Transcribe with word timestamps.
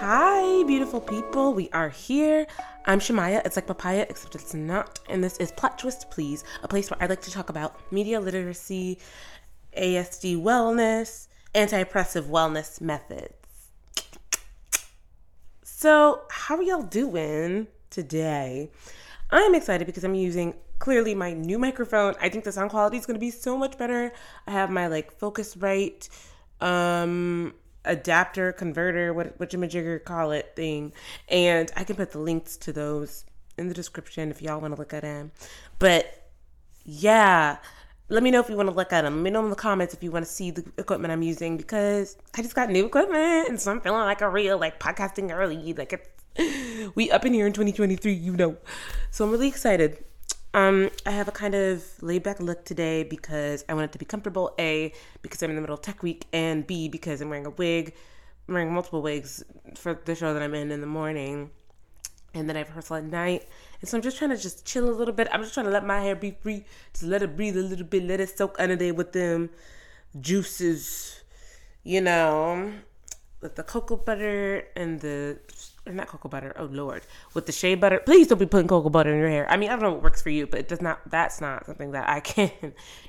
Hi, 0.00 0.62
beautiful 0.62 1.00
people. 1.00 1.54
We 1.54 1.68
are 1.70 1.88
here. 1.88 2.46
I'm 2.86 3.00
Shamaya. 3.00 3.44
It's 3.44 3.56
like 3.56 3.66
papaya, 3.66 4.06
except 4.08 4.36
it's 4.36 4.54
not. 4.54 5.00
And 5.08 5.24
this 5.24 5.36
is 5.38 5.50
Plot 5.50 5.76
Twist 5.76 6.08
Please, 6.08 6.44
a 6.62 6.68
place 6.68 6.88
where 6.88 7.02
I 7.02 7.06
like 7.06 7.20
to 7.22 7.32
talk 7.32 7.48
about 7.50 7.80
media 7.90 8.20
literacy, 8.20 9.00
ASD 9.76 10.40
wellness, 10.40 11.26
anti 11.52 11.78
oppressive 11.78 12.26
wellness 12.26 12.80
methods. 12.80 13.34
So, 15.64 16.22
how 16.30 16.58
are 16.58 16.62
y'all 16.62 16.82
doing 16.82 17.66
today? 17.90 18.70
I'm 19.30 19.56
excited 19.56 19.84
because 19.84 20.04
I'm 20.04 20.14
using 20.14 20.54
clearly 20.78 21.16
my 21.16 21.32
new 21.32 21.58
microphone. 21.58 22.14
I 22.20 22.28
think 22.28 22.44
the 22.44 22.52
sound 22.52 22.70
quality 22.70 22.98
is 22.98 23.04
going 23.04 23.16
to 23.16 23.20
be 23.20 23.32
so 23.32 23.58
much 23.58 23.76
better. 23.76 24.12
I 24.46 24.52
have 24.52 24.70
my 24.70 24.86
like 24.86 25.18
Focusrite 25.18 26.08
um 26.60 27.52
adapter 27.88 28.52
converter 28.52 29.12
what 29.12 29.38
what 29.40 29.52
you 29.52 30.00
call 30.04 30.30
it 30.30 30.52
thing. 30.54 30.92
And 31.28 31.70
i 31.76 31.84
can 31.84 31.96
put 31.96 32.12
the 32.12 32.18
links 32.18 32.56
to 32.58 32.72
those 32.72 33.24
in 33.56 33.68
the 33.68 33.74
description 33.74 34.30
if 34.30 34.40
y'all 34.40 34.60
want 34.60 34.74
to 34.74 34.78
look 34.78 34.94
at 34.94 35.02
them 35.02 35.32
but 35.78 36.30
yeah 36.84 37.56
let 38.08 38.22
me 38.22 38.30
know 38.30 38.40
if 38.40 38.48
you 38.48 38.56
want 38.56 38.68
to 38.68 38.74
look 38.74 38.92
at 38.92 39.02
them 39.02 39.16
let 39.16 39.22
me 39.22 39.30
know 39.30 39.42
in 39.42 39.50
the 39.50 39.56
comments 39.56 39.92
if 39.92 40.02
you 40.02 40.10
want 40.10 40.24
to 40.24 40.30
see 40.30 40.52
the 40.52 40.64
equipment 40.78 41.12
i'm 41.12 41.22
using 41.22 41.56
because 41.56 42.16
i 42.36 42.42
just 42.42 42.54
got 42.54 42.70
new 42.70 42.86
equipment 42.86 43.48
and 43.48 43.60
so 43.60 43.72
i'm 43.72 43.80
feeling 43.80 44.00
like 44.02 44.20
a 44.20 44.28
real 44.28 44.56
like 44.58 44.78
podcasting 44.78 45.32
early 45.32 45.74
like 45.74 45.92
it's 45.92 46.08
we 46.94 47.10
up 47.10 47.24
in 47.24 47.34
here 47.34 47.46
in 47.46 47.52
2023 47.52 48.12
you 48.12 48.36
know. 48.36 48.56
So 49.10 49.24
i'm 49.24 49.30
really 49.30 49.48
excited 49.48 50.04
um, 50.54 50.90
I 51.04 51.10
have 51.10 51.28
a 51.28 51.32
kind 51.32 51.54
of 51.54 51.84
laid 52.00 52.22
back 52.22 52.40
look 52.40 52.64
today 52.64 53.02
because 53.02 53.64
I 53.68 53.74
want 53.74 53.84
it 53.84 53.92
to 53.92 53.98
be 53.98 54.04
comfortable. 54.04 54.54
A, 54.58 54.92
because 55.22 55.42
I'm 55.42 55.50
in 55.50 55.56
the 55.56 55.60
middle 55.60 55.74
of 55.74 55.82
tech 55.82 56.02
week, 56.02 56.26
and 56.32 56.66
B, 56.66 56.88
because 56.88 57.20
I'm 57.20 57.28
wearing 57.28 57.46
a 57.46 57.50
wig. 57.50 57.94
I'm 58.48 58.54
wearing 58.54 58.72
multiple 58.72 59.02
wigs 59.02 59.42
for 59.76 60.00
the 60.04 60.14
show 60.14 60.32
that 60.32 60.42
I'm 60.42 60.54
in 60.54 60.70
in 60.70 60.80
the 60.80 60.86
morning. 60.86 61.50
And 62.34 62.48
then 62.48 62.56
I 62.56 62.60
have 62.60 62.68
rehearsal 62.68 62.96
at 62.96 63.04
night. 63.04 63.46
And 63.80 63.88
so 63.88 63.96
I'm 63.96 64.02
just 64.02 64.18
trying 64.18 64.30
to 64.30 64.36
just 64.36 64.64
chill 64.64 64.88
a 64.88 64.92
little 64.92 65.14
bit. 65.14 65.28
I'm 65.32 65.42
just 65.42 65.54
trying 65.54 65.66
to 65.66 65.72
let 65.72 65.84
my 65.84 66.00
hair 66.00 66.14
be 66.14 66.30
free. 66.30 66.64
Just 66.92 67.04
let 67.04 67.22
it 67.22 67.36
breathe 67.36 67.56
a 67.56 67.62
little 67.62 67.86
bit. 67.86 68.04
Let 68.04 68.20
it 68.20 68.36
soak 68.36 68.56
under 68.58 68.76
there 68.76 68.94
with 68.94 69.12
them 69.12 69.50
juices, 70.20 71.22
you 71.84 72.00
know, 72.00 72.72
with 73.40 73.56
the 73.56 73.62
cocoa 73.62 73.96
butter 73.96 74.66
and 74.76 75.00
the 75.00 75.38
not 75.94 76.08
cocoa 76.08 76.28
butter. 76.28 76.52
Oh 76.56 76.64
Lord, 76.64 77.02
with 77.34 77.46
the 77.46 77.52
shea 77.52 77.74
butter. 77.74 78.00
Please 78.04 78.26
don't 78.26 78.38
be 78.38 78.46
putting 78.46 78.68
cocoa 78.68 78.90
butter 78.90 79.12
in 79.12 79.18
your 79.18 79.28
hair. 79.28 79.50
I 79.50 79.56
mean, 79.56 79.70
I 79.70 79.72
don't 79.72 79.82
know 79.82 79.92
what 79.92 80.02
works 80.02 80.22
for 80.22 80.30
you, 80.30 80.46
but 80.46 80.60
it 80.60 80.68
does 80.68 80.80
not. 80.80 81.00
That's 81.08 81.40
not 81.40 81.66
something 81.66 81.92
that 81.92 82.08
I 82.08 82.20
can 82.32 82.50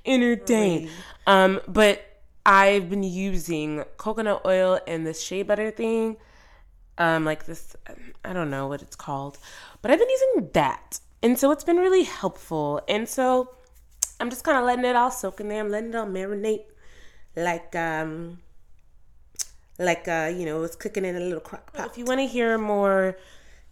entertain. 0.06 0.84
Really? 0.84 0.92
Um, 1.28 1.60
but 1.68 2.06
I've 2.46 2.90
been 2.90 3.04
using 3.04 3.84
coconut 3.98 4.42
oil 4.46 4.80
and 4.88 5.06
this 5.06 5.22
shea 5.22 5.44
butter 5.44 5.72
thing. 5.72 6.18
Um, 6.98 7.24
like 7.24 7.46
this, 7.46 7.76
I 8.26 8.34
don't 8.34 8.50
know 8.50 8.68
what 8.68 8.82
it's 8.82 8.96
called, 8.96 9.38
but 9.82 9.90
I've 9.90 10.00
been 10.00 10.10
using 10.10 10.50
that, 10.54 11.00
and 11.24 11.40
so 11.40 11.52
it's 11.52 11.64
been 11.64 11.78
really 11.78 12.04
helpful. 12.04 12.82
And 12.90 13.08
so 13.08 13.52
I'm 14.20 14.30
just 14.30 14.44
kind 14.44 14.58
of 14.58 14.66
letting 14.66 14.84
it 14.84 14.98
all 14.98 15.12
soak 15.12 15.40
in 15.40 15.48
there. 15.48 15.62
I'm 15.62 15.70
letting 15.70 15.92
it 15.92 15.96
all 15.96 16.08
marinate, 16.08 16.66
like 17.38 17.74
um 17.76 18.40
like 19.80 20.08
uh, 20.08 20.32
you 20.36 20.46
know, 20.46 20.62
it's 20.64 20.76
cooking 20.76 21.06
in 21.06 21.16
a 21.16 21.20
little 21.20 21.40
crock 21.40 21.74
pot. 21.74 21.88
If 21.88 21.98
you 21.98 22.06
want 22.06 22.20
to 22.20 22.28
hear 22.28 22.58
more, 22.58 23.18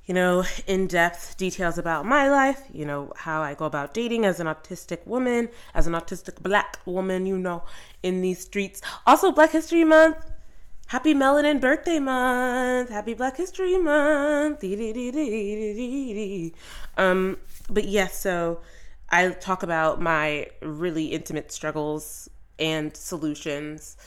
you 0.05 0.13
know, 0.13 0.45
in-depth 0.65 1.37
details 1.37 1.77
about 1.77 2.05
my 2.05 2.29
life, 2.29 2.63
you 2.73 2.85
know, 2.85 3.11
how 3.17 3.41
I 3.41 3.53
go 3.53 3.65
about 3.65 3.93
dating 3.93 4.25
as 4.25 4.39
an 4.39 4.47
autistic 4.47 5.05
woman, 5.05 5.49
as 5.73 5.85
an 5.85 5.93
autistic 5.93 6.41
black 6.41 6.79
woman, 6.85 7.25
you 7.25 7.37
know, 7.37 7.63
in 8.01 8.21
these 8.21 8.39
streets. 8.39 8.81
Also 9.05 9.31
Black 9.31 9.51
History 9.51 9.83
Month. 9.83 10.17
Happy 10.87 11.13
Melanin 11.13 11.59
Birthday 11.59 11.99
Month. 11.99 12.89
Happy 12.89 13.13
Black 13.13 13.35
History 13.35 13.77
Month. 13.77 14.63
Um, 16.97 17.37
but 17.69 17.83
yes, 17.83 17.91
yeah, 17.91 18.07
so 18.07 18.61
I 19.09 19.31
talk 19.31 19.63
about 19.63 19.99
my 20.01 20.47
really 20.61 21.07
intimate 21.07 21.51
struggles 21.51 22.29
and 22.57 22.95
solutions 22.95 23.97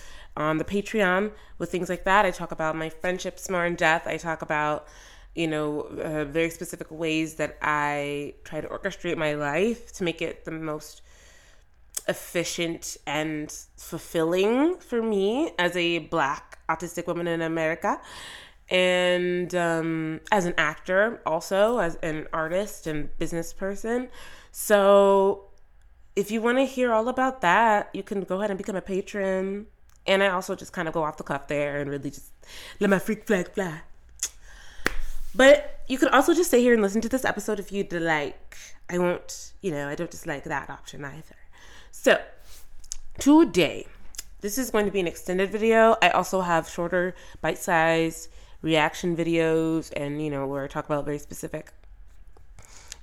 on 0.40 0.58
the 0.58 0.64
Patreon 0.64 1.32
with 1.58 1.70
things 1.70 1.88
like 1.88 2.04
that. 2.04 2.24
I 2.24 2.30
talk 2.30 2.50
about 2.50 2.74
my 2.74 2.88
friendships 2.88 3.48
more 3.50 3.66
in 3.66 3.74
depth. 3.74 4.06
I 4.06 4.16
talk 4.16 4.42
about, 4.42 4.86
you 5.34 5.46
know, 5.46 5.80
uh, 5.80 6.24
very 6.24 6.50
specific 6.50 6.90
ways 6.90 7.34
that 7.34 7.58
I 7.62 8.34
try 8.44 8.60
to 8.60 8.68
orchestrate 8.68 9.16
my 9.16 9.34
life 9.34 9.92
to 9.94 10.04
make 10.04 10.22
it 10.22 10.44
the 10.44 10.50
most 10.50 11.02
efficient 12.08 12.96
and 13.06 13.52
fulfilling 13.76 14.76
for 14.78 15.02
me 15.02 15.52
as 15.58 15.76
a 15.76 15.98
black 15.98 16.58
autistic 16.68 17.06
woman 17.06 17.28
in 17.28 17.42
America. 17.42 18.00
And 18.68 19.54
um, 19.54 20.20
as 20.32 20.46
an 20.46 20.54
actor, 20.56 21.20
also 21.26 21.78
as 21.78 21.96
an 21.96 22.28
artist 22.32 22.86
and 22.86 23.16
business 23.18 23.52
person. 23.52 24.08
So, 24.52 25.46
if 26.16 26.30
you 26.30 26.40
want 26.40 26.58
to 26.58 26.64
hear 26.64 26.92
all 26.92 27.08
about 27.08 27.40
that, 27.40 27.90
you 27.92 28.02
can 28.02 28.22
go 28.22 28.38
ahead 28.38 28.50
and 28.50 28.58
become 28.58 28.76
a 28.76 28.82
patron 28.82 29.66
and 30.06 30.22
I 30.22 30.28
also 30.28 30.54
just 30.54 30.72
kind 30.72 30.88
of 30.88 30.94
go 30.94 31.02
off 31.02 31.16
the 31.16 31.24
cuff 31.24 31.48
there 31.48 31.80
and 31.80 31.90
really 31.90 32.10
just 32.10 32.32
let 32.80 32.90
my 32.90 32.98
freak 32.98 33.26
flag 33.26 33.52
fly. 33.52 33.82
But 35.34 35.80
you 35.86 35.98
could 35.98 36.08
also 36.08 36.34
just 36.34 36.48
stay 36.48 36.60
here 36.60 36.72
and 36.72 36.82
listen 36.82 37.00
to 37.02 37.08
this 37.08 37.24
episode 37.24 37.60
if 37.60 37.70
you'd 37.70 37.92
like. 37.92 38.56
I 38.88 38.98
won't, 38.98 39.52
you 39.60 39.70
know, 39.70 39.88
I 39.88 39.94
don't 39.94 40.10
dislike 40.10 40.44
that 40.44 40.68
option 40.68 41.04
either. 41.04 41.36
So, 41.92 42.20
today, 43.18 43.86
this 44.40 44.58
is 44.58 44.70
going 44.70 44.86
to 44.86 44.90
be 44.90 45.00
an 45.00 45.06
extended 45.06 45.50
video. 45.50 45.96
I 46.02 46.10
also 46.10 46.40
have 46.40 46.68
shorter, 46.68 47.14
bite 47.40 47.58
sized 47.58 48.30
reaction 48.62 49.16
videos 49.16 49.92
and, 49.96 50.22
you 50.22 50.30
know, 50.30 50.46
where 50.46 50.64
I 50.64 50.66
talk 50.66 50.86
about 50.86 51.04
very 51.04 51.18
specific, 51.18 51.72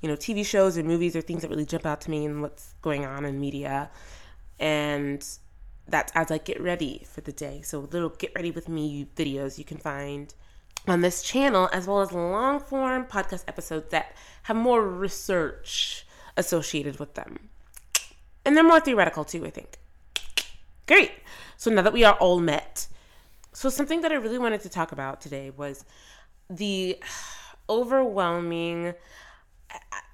you 0.02 0.10
know, 0.10 0.16
TV 0.16 0.46
shows 0.46 0.76
and 0.78 0.88
movies 0.88 1.16
or 1.16 1.22
things 1.22 1.42
that 1.44 1.50
really 1.50 1.66
jump 1.66 1.86
out 1.86 2.02
to 2.02 2.12
me 2.12 2.26
and 2.26 2.42
what's 2.42 2.74
going 2.82 3.06
on 3.06 3.24
in 3.24 3.40
media. 3.40 3.90
And 4.60 5.26
that's 5.88 6.12
as 6.16 6.32
I 6.32 6.38
get 6.38 6.62
ready 6.62 7.06
for 7.10 7.22
the 7.22 7.32
day. 7.32 7.62
So 7.64 7.80
little 7.80 8.10
get 8.10 8.34
ready 8.36 8.52
with 8.52 8.68
me 8.68 9.08
videos 9.16 9.58
you 9.58 9.64
can 9.64 9.78
find 9.78 10.34
on 10.88 11.02
this 11.02 11.22
channel, 11.22 11.70
as 11.74 11.88
well 11.88 12.02
as 12.02 12.12
long 12.12 12.60
form 12.60 13.06
podcast 13.06 13.44
episodes 13.48 13.92
that 13.92 14.16
have 14.44 14.56
more 14.56 14.88
research 14.88 16.06
associated 16.36 17.00
with 17.00 17.16
them. 17.16 17.50
And 18.46 18.56
they're 18.56 18.64
more 18.64 18.80
theoretical 18.80 19.26
too, 19.26 19.46
I 19.46 19.50
think. 19.50 19.78
Great. 20.88 21.12
So 21.58 21.70
now 21.72 21.82
that 21.82 21.94
we 21.94 22.04
are 22.04 22.14
all 22.16 22.40
met, 22.40 22.88
so 23.54 23.70
something 23.70 24.02
that 24.02 24.12
I 24.12 24.16
really 24.16 24.38
wanted 24.38 24.62
to 24.62 24.70
talk 24.70 24.92
about 24.92 25.20
today 25.20 25.50
was 25.50 25.84
the 26.50 27.02
overwhelming. 27.70 28.94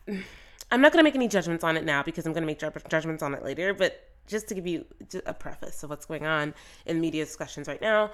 I'm 0.07 0.81
not 0.81 0.91
going 0.91 0.99
to 0.99 1.03
make 1.03 1.15
any 1.15 1.27
judgments 1.27 1.63
on 1.63 1.77
it 1.77 1.83
now 1.83 2.01
because 2.01 2.25
I'm 2.25 2.33
going 2.33 2.41
to 2.41 2.47
make 2.47 2.59
judgments 2.89 3.21
on 3.21 3.35
it 3.35 3.43
later, 3.43 3.73
but 3.73 4.12
just 4.27 4.47
to 4.47 4.55
give 4.55 4.65
you 4.65 4.85
a 5.25 5.33
preface 5.33 5.83
of 5.83 5.89
what's 5.89 6.05
going 6.05 6.25
on 6.25 6.53
in 6.85 7.01
media 7.01 7.25
discussions 7.25 7.67
right 7.67 7.81
now. 7.81 8.11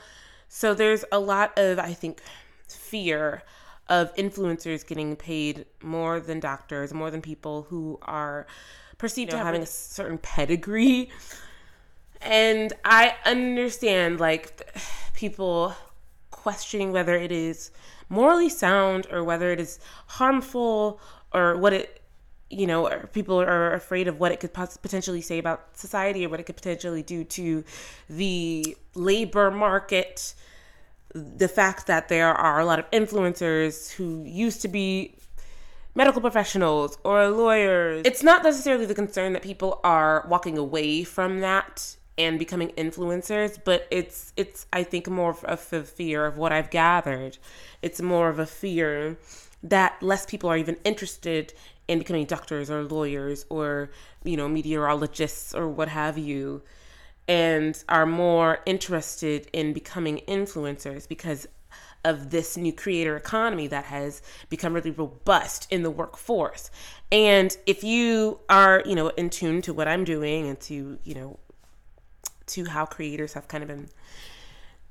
So 0.47 0.73
there's 0.73 1.05
a 1.11 1.19
lot 1.19 1.57
of, 1.57 1.79
I 1.79 1.93
think, 1.93 2.21
fear 2.67 3.43
of 3.87 4.13
influencers 4.15 4.85
getting 4.85 5.15
paid 5.15 5.65
more 5.81 6.19
than 6.19 6.39
doctors, 6.39 6.93
more 6.93 7.09
than 7.11 7.21
people 7.21 7.63
who 7.63 7.99
are 8.03 8.45
perceived 8.97 9.31
you 9.31 9.37
know, 9.37 9.41
to 9.41 9.45
having 9.45 9.63
a 9.63 9.67
certain 9.67 10.17
pedigree. 10.17 11.09
And 12.21 12.73
I 12.83 13.15
understand 13.25 14.19
like 14.19 14.75
people 15.13 15.73
questioning 16.31 16.91
whether 16.91 17.15
it 17.15 17.31
is 17.31 17.71
morally 18.09 18.49
sound 18.49 19.07
or 19.11 19.23
whether 19.23 19.51
it 19.51 19.59
is 19.59 19.79
harmful 20.07 20.99
or 21.33 21.57
what 21.57 21.73
it 21.73 21.98
you 22.49 22.65
know, 22.65 22.89
people 23.13 23.39
are 23.39 23.73
afraid 23.73 24.07
of 24.07 24.19
what 24.19 24.31
it 24.31 24.39
could 24.39 24.53
potentially 24.53 25.21
say 25.21 25.37
about 25.37 25.77
society 25.77 26.25
or 26.25 26.29
what 26.29 26.39
it 26.39 26.43
could 26.43 26.55
potentially 26.55 27.03
do 27.03 27.23
to 27.23 27.63
the 28.09 28.75
labor 28.95 29.51
market. 29.51 30.33
The 31.13 31.47
fact 31.47 31.87
that 31.87 32.07
there 32.07 32.33
are 32.33 32.59
a 32.59 32.65
lot 32.65 32.79
of 32.79 32.89
influencers 32.91 33.91
who 33.91 34.23
used 34.23 34.61
to 34.61 34.67
be 34.67 35.15
medical 35.95 36.21
professionals 36.21 36.97
or 37.03 37.27
lawyers. 37.29 38.03
It's 38.05 38.23
not 38.23 38.43
necessarily 38.43 38.85
the 38.85 38.95
concern 38.95 39.33
that 39.33 39.41
people 39.41 39.79
are 39.83 40.25
walking 40.27 40.57
away 40.57 41.03
from 41.03 41.41
that 41.41 41.95
and 42.17 42.37
becoming 42.37 42.69
influencers, 42.69 43.57
but 43.63 43.87
it's 43.89 44.33
it's 44.35 44.65
I 44.73 44.83
think 44.83 45.07
more 45.07 45.37
of 45.43 45.71
a 45.71 45.83
fear 45.83 46.25
of 46.25 46.37
what 46.37 46.51
I've 46.51 46.69
gathered. 46.69 47.37
It's 47.81 48.01
more 48.01 48.29
of 48.29 48.39
a 48.39 48.45
fear 48.45 49.17
that 49.63 50.01
less 50.01 50.25
people 50.25 50.49
are 50.49 50.57
even 50.57 50.77
interested 50.83 51.53
in 51.89 51.99
becoming 51.99 52.25
doctors 52.25 52.69
or 52.69 52.83
lawyers 52.83 53.45
or 53.49 53.89
you 54.23 54.37
know 54.37 54.47
meteorologists 54.47 55.53
or 55.53 55.67
what 55.67 55.89
have 55.89 56.17
you 56.17 56.61
and 57.27 57.83
are 57.89 58.05
more 58.05 58.59
interested 58.65 59.47
in 59.53 59.73
becoming 59.73 60.21
influencers 60.27 61.07
because 61.07 61.47
of 62.05 62.29
this 62.29 62.55
new 62.55 62.71
creator 62.71 63.15
economy 63.15 63.67
that 63.67 63.85
has 63.85 64.21
become 64.49 64.73
really 64.73 64.91
robust 64.91 65.67
in 65.69 65.83
the 65.83 65.91
workforce. 65.91 66.71
And 67.11 67.55
if 67.65 67.83
you 67.83 68.39
are, 68.49 68.81
you 68.85 68.95
know, 68.95 69.09
in 69.09 69.29
tune 69.29 69.61
to 69.63 69.73
what 69.73 69.87
I'm 69.87 70.05
doing 70.05 70.47
and 70.47 70.59
to, 70.61 70.97
you 71.03 71.13
know, 71.15 71.39
to 72.47 72.65
how 72.65 72.85
creators 72.85 73.33
have 73.33 73.47
kind 73.47 73.63
of 73.63 73.67
been 73.67 73.89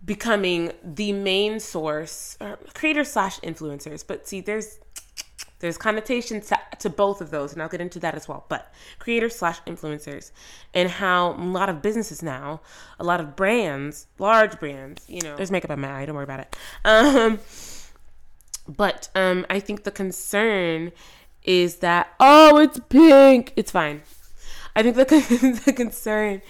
becoming 0.04 0.72
the 0.84 1.12
main 1.12 1.58
source 1.58 2.36
or 2.40 2.58
creators 2.74 3.10
slash 3.10 3.40
influencers. 3.40 4.04
But 4.06 4.28
see, 4.28 4.40
there's 4.40 4.78
there's 5.60 5.76
connotations 5.76 6.48
to, 6.48 6.58
to, 6.78 6.90
both 6.90 7.20
of 7.20 7.30
those, 7.30 7.52
and 7.52 7.60
I'll 7.60 7.68
get 7.68 7.80
into 7.80 7.98
that 8.00 8.14
as 8.14 8.28
well. 8.28 8.44
But 8.48 8.72
creators 8.98 9.36
slash 9.36 9.60
influencers, 9.62 10.30
and 10.72 10.88
how 10.88 11.32
a 11.32 11.42
lot 11.42 11.68
of 11.68 11.82
businesses 11.82 12.22
now, 12.22 12.60
a 12.98 13.04
lot 13.04 13.20
of 13.20 13.34
brands, 13.34 14.06
large 14.18 14.58
brands, 14.60 15.04
you 15.08 15.20
know, 15.22 15.36
there's 15.36 15.50
makeup 15.50 15.70
on 15.70 15.80
my 15.80 15.92
eye. 15.92 16.06
Don't 16.06 16.14
worry 16.14 16.24
about 16.24 16.40
it. 16.40 16.56
Um, 16.84 17.40
but 18.68 19.08
um, 19.14 19.46
I 19.48 19.60
think 19.60 19.84
the 19.84 19.90
concern 19.90 20.92
is 21.42 21.76
that 21.76 22.14
oh, 22.20 22.58
it's 22.58 22.78
pink. 22.88 23.52
It's 23.56 23.70
fine. 23.70 24.02
I 24.76 24.82
think 24.82 24.96
the 24.96 25.04
the 25.64 25.72
concern 25.72 26.42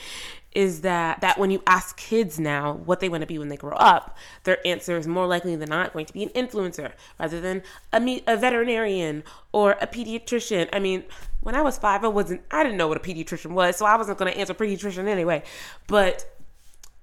is 0.53 0.81
that 0.81 1.21
that 1.21 1.39
when 1.39 1.51
you 1.51 1.63
ask 1.67 1.97
kids 1.97 2.39
now 2.41 2.73
what 2.73 3.01
they 3.01 3.09
want 3.09 3.21
to 3.21 3.27
be 3.27 3.39
when 3.39 3.49
they 3.49 3.57
grow 3.57 3.77
up, 3.77 4.17
their 4.45 4.67
answer 4.67 4.97
is 4.97 5.07
more 5.07 5.27
likely 5.27 5.55
than 5.57 5.69
not 5.69 5.93
going 5.93 6.07
to 6.07 6.13
be 6.13 6.23
an 6.23 6.31
influencer 6.31 6.93
rather 7.19 7.41
than 7.41 7.63
a, 7.93 8.01
me- 8.01 8.23
a 8.27 8.37
veterinarian 8.37 9.23
or 9.53 9.73
a 9.81 9.87
pediatrician. 9.87 10.69
I 10.73 10.79
mean, 10.79 11.05
when 11.41 11.55
I 11.55 11.63
was 11.63 11.79
five, 11.79 12.05
I 12.05 12.09
wasn't 12.09 12.43
I 12.51 12.63
didn't 12.63 12.79
know 12.79 12.89
what 12.89 12.97
a 12.97 13.01
pediatrician 13.01 13.53
was, 13.53 13.77
so 13.77 13.87
I 13.87 13.97
wasn't 13.97 14.19
going 14.19 14.33
to 14.33 14.39
answer 14.39 14.55
pediatrician 14.55 15.07
anyway. 15.07 15.43
But 15.87 16.27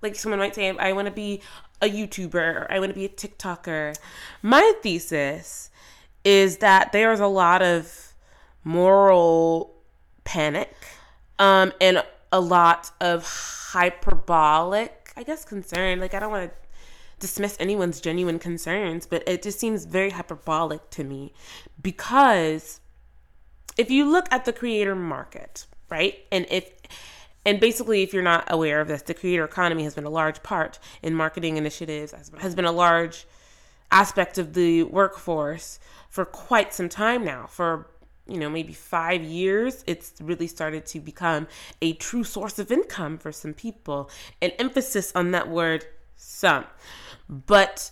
like 0.02 0.16
someone 0.16 0.40
might 0.40 0.56
say, 0.56 0.70
I 0.70 0.94
want 0.94 1.08
to 1.08 1.14
be 1.14 1.42
a 1.82 1.90
YouTuber 1.90 2.36
or 2.36 2.68
I 2.72 2.80
want 2.80 2.92
to 2.92 2.96
be 2.96 3.06
a 3.06 3.10
TikToker. 3.10 3.96
My 4.42 4.74
thesis 4.82 5.70
is 6.24 6.58
that 6.58 6.92
there's 6.92 7.20
a 7.20 7.28
lot 7.28 7.62
of 7.62 8.14
moral 8.64 9.74
panic 10.24 10.76
um, 11.38 11.72
and 11.80 12.04
a 12.32 12.40
lot 12.40 12.92
of 13.00 13.24
hyperbolic, 13.72 15.12
I 15.16 15.24
guess, 15.24 15.46
concern. 15.46 16.00
Like, 16.00 16.14
I 16.14 16.20
don't 16.20 16.32
want 16.32 16.52
to 16.52 16.58
dismiss 17.20 17.56
anyone's 17.60 18.02
genuine 18.02 18.40
concerns, 18.40 19.06
but 19.06 19.24
it 19.28 19.42
just 19.42 19.60
seems 19.60 19.86
very 19.86 20.12
hyperbolic 20.12 20.90
to 20.92 21.04
me 21.04 21.34
because 21.82 22.82
if 23.78 23.90
you 23.90 24.10
look 24.10 24.28
at 24.32 24.46
the 24.46 24.54
creator 24.54 24.96
market, 24.96 25.66
right? 25.90 26.20
And 26.32 26.46
if 26.50 26.72
and 27.48 27.60
basically, 27.60 28.02
if 28.02 28.12
you're 28.12 28.24
not 28.24 28.46
aware 28.48 28.82
of 28.82 28.88
this, 28.88 29.04
the 29.04 29.14
creator 29.14 29.44
economy 29.44 29.84
has 29.84 29.94
been 29.94 30.06
a 30.06 30.10
large 30.10 30.42
part 30.42 30.80
in 31.04 31.14
marketing 31.14 31.58
initiatives, 31.58 32.12
has 32.40 32.56
been 32.56 32.66
a 32.66 32.72
large 32.72 33.28
aspect 33.92 34.40
of 34.40 34.56
the 34.56 34.82
workforce 34.84 35.80
for 36.10 36.26
quite 36.26 36.74
some 36.74 36.90
time 36.90 37.24
now. 37.24 37.46
For 37.46 37.88
you 38.28 38.40
know, 38.40 38.50
maybe 38.50 38.74
five 38.74 39.24
years, 39.24 39.84
it's 39.88 40.14
really 40.20 40.48
started 40.48 40.86
to 40.88 41.00
become 41.00 41.48
a 41.82 41.94
true 41.94 42.24
source 42.24 42.58
of 42.58 42.72
income 42.72 43.18
for 43.18 43.32
some 43.32 43.54
people. 43.54 44.10
An 44.42 44.52
emphasis 44.58 45.12
on 45.16 45.32
that 45.32 45.50
word 45.50 45.86
some. 46.16 46.66
But 47.30 47.92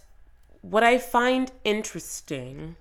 what 0.62 0.83
I 0.83 0.97
find 0.97 1.51
interesting 1.63 2.75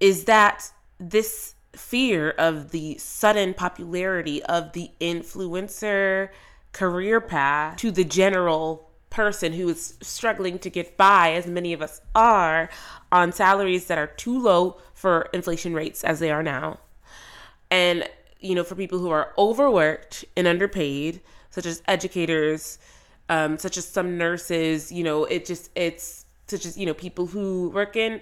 is 0.00 0.24
that 0.24 0.70
this 0.98 1.54
fear 1.74 2.30
of 2.30 2.70
the 2.70 2.98
sudden 2.98 3.54
popularity 3.54 4.42
of 4.44 4.72
the 4.72 4.90
influencer 5.00 6.28
career 6.72 7.20
path 7.20 7.76
to 7.78 7.90
the 7.90 8.04
general 8.04 8.87
person 9.18 9.52
who 9.52 9.68
is 9.68 9.98
struggling 10.00 10.60
to 10.60 10.70
get 10.70 10.96
by, 10.96 11.32
as 11.32 11.44
many 11.44 11.72
of 11.72 11.82
us 11.82 12.00
are, 12.14 12.70
on 13.10 13.32
salaries 13.32 13.86
that 13.88 13.98
are 13.98 14.06
too 14.06 14.38
low 14.40 14.76
for 14.94 15.28
inflation 15.32 15.74
rates 15.74 16.04
as 16.04 16.20
they 16.20 16.30
are 16.30 16.44
now. 16.56 16.78
And, 17.68 18.08
you 18.38 18.54
know, 18.54 18.62
for 18.62 18.76
people 18.76 19.00
who 19.00 19.10
are 19.10 19.34
overworked 19.36 20.24
and 20.36 20.46
underpaid, 20.46 21.20
such 21.50 21.66
as 21.66 21.82
educators, 21.88 22.78
um, 23.28 23.58
such 23.58 23.76
as 23.76 23.88
some 23.88 24.16
nurses, 24.16 24.92
you 24.92 25.02
know, 25.02 25.24
it 25.24 25.44
just, 25.46 25.70
it's 25.74 26.24
such 26.46 26.64
as, 26.64 26.78
you 26.78 26.86
know, 26.86 26.94
people 26.94 27.26
who 27.26 27.70
work 27.70 27.96
in 27.96 28.20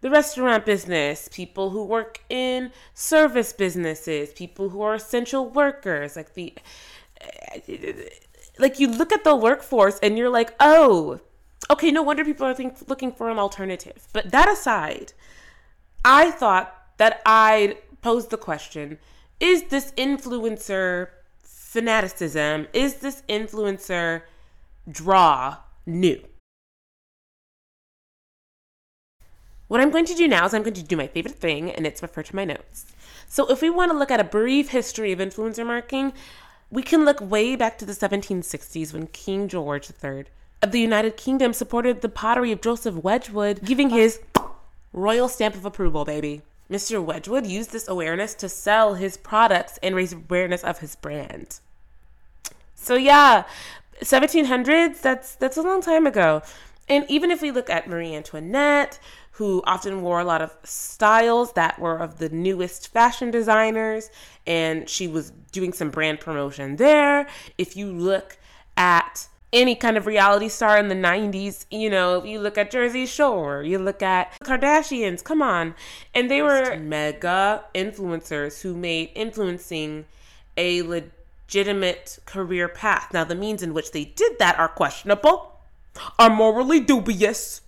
the 0.00 0.08
restaurant 0.08 0.64
business, 0.64 1.28
people 1.30 1.68
who 1.68 1.84
work 1.84 2.20
in 2.30 2.72
service 2.94 3.52
businesses, 3.52 4.32
people 4.32 4.70
who 4.70 4.80
are 4.80 4.94
essential 4.94 5.50
workers, 5.50 6.16
like 6.16 6.32
the 6.32 6.54
like 8.60 8.78
you 8.78 8.88
look 8.88 9.12
at 9.12 9.24
the 9.24 9.34
workforce 9.34 9.98
and 10.00 10.18
you're 10.18 10.30
like, 10.30 10.54
"Oh, 10.60 11.20
okay, 11.70 11.90
no 11.90 12.02
wonder 12.02 12.24
people 12.24 12.46
are 12.46 12.54
think, 12.54 12.76
looking 12.88 13.12
for 13.12 13.30
an 13.30 13.38
alternative." 13.38 14.08
But 14.12 14.30
that 14.30 14.48
aside, 14.48 15.12
I 16.04 16.30
thought 16.30 16.74
that 16.98 17.20
I'd 17.26 17.78
pose 18.02 18.28
the 18.28 18.36
question, 18.36 18.98
is 19.38 19.64
this 19.64 19.92
influencer 19.92 21.08
fanaticism, 21.42 22.68
is 22.72 22.96
this 22.96 23.22
influencer 23.28 24.22
draw 24.90 25.58
new? 25.86 26.20
What 29.68 29.80
I'm 29.80 29.90
going 29.90 30.06
to 30.06 30.14
do 30.14 30.26
now 30.26 30.46
is 30.46 30.52
I'm 30.52 30.62
going 30.62 30.74
to 30.74 30.82
do 30.82 30.96
my 30.96 31.06
favorite 31.06 31.36
thing, 31.36 31.70
and 31.70 31.86
it's 31.86 32.02
refer 32.02 32.24
to 32.24 32.34
my 32.34 32.44
notes. 32.44 32.86
So, 33.28 33.46
if 33.50 33.62
we 33.62 33.70
want 33.70 33.92
to 33.92 33.96
look 33.96 34.10
at 34.10 34.18
a 34.18 34.24
brief 34.24 34.70
history 34.70 35.12
of 35.12 35.20
influencer 35.20 35.64
marketing, 35.64 36.12
we 36.70 36.82
can 36.82 37.04
look 37.04 37.20
way 37.20 37.56
back 37.56 37.78
to 37.78 37.84
the 37.84 37.92
1760s 37.92 38.92
when 38.92 39.06
King 39.08 39.48
George 39.48 39.90
III 39.90 40.24
of 40.62 40.72
the 40.72 40.80
United 40.80 41.16
Kingdom 41.16 41.52
supported 41.52 42.00
the 42.00 42.08
pottery 42.08 42.52
of 42.52 42.60
Joseph 42.60 42.94
Wedgwood, 42.94 43.64
giving 43.64 43.90
his 43.90 44.20
royal 44.92 45.28
stamp 45.28 45.54
of 45.54 45.64
approval, 45.64 46.04
baby. 46.04 46.42
Mr. 46.70 47.02
Wedgwood 47.02 47.46
used 47.46 47.72
this 47.72 47.88
awareness 47.88 48.34
to 48.34 48.48
sell 48.48 48.94
his 48.94 49.16
products 49.16 49.78
and 49.82 49.94
raise 49.96 50.12
awareness 50.12 50.62
of 50.62 50.78
his 50.78 50.94
brand. 50.94 51.58
So 52.76 52.94
yeah, 52.94 53.44
1700s, 54.02 55.00
that's 55.00 55.34
that's 55.34 55.56
a 55.56 55.62
long 55.62 55.82
time 55.82 56.06
ago. 56.06 56.42
And 56.88 57.04
even 57.08 57.30
if 57.30 57.42
we 57.42 57.50
look 57.50 57.70
at 57.70 57.88
Marie 57.88 58.14
Antoinette, 58.14 58.98
who 59.40 59.62
often 59.64 60.02
wore 60.02 60.20
a 60.20 60.24
lot 60.24 60.42
of 60.42 60.54
styles 60.64 61.54
that 61.54 61.78
were 61.78 61.96
of 61.96 62.18
the 62.18 62.28
newest 62.28 62.88
fashion 62.88 63.30
designers, 63.30 64.10
and 64.46 64.86
she 64.86 65.08
was 65.08 65.32
doing 65.50 65.72
some 65.72 65.88
brand 65.88 66.20
promotion 66.20 66.76
there. 66.76 67.26
If 67.56 67.74
you 67.74 67.90
look 67.90 68.36
at 68.76 69.28
any 69.50 69.74
kind 69.74 69.96
of 69.96 70.04
reality 70.04 70.50
star 70.50 70.76
in 70.76 70.88
the 70.88 70.94
90s, 70.94 71.64
you 71.70 71.88
know, 71.88 72.18
if 72.18 72.26
you 72.26 72.38
look 72.38 72.58
at 72.58 72.70
Jersey 72.70 73.06
Shore, 73.06 73.62
you 73.62 73.78
look 73.78 74.02
at 74.02 74.38
Kardashians, 74.40 75.24
come 75.24 75.40
on. 75.40 75.74
And 76.14 76.30
they 76.30 76.42
were 76.42 76.76
mega 76.76 77.64
influencers 77.74 78.60
who 78.60 78.76
made 78.76 79.10
influencing 79.14 80.04
a 80.58 80.82
legitimate 80.82 82.18
career 82.26 82.68
path. 82.68 83.08
Now, 83.14 83.24
the 83.24 83.34
means 83.34 83.62
in 83.62 83.72
which 83.72 83.92
they 83.92 84.04
did 84.04 84.38
that 84.38 84.58
are 84.58 84.68
questionable, 84.68 85.60
are 86.18 86.28
morally 86.28 86.80
dubious 86.80 87.62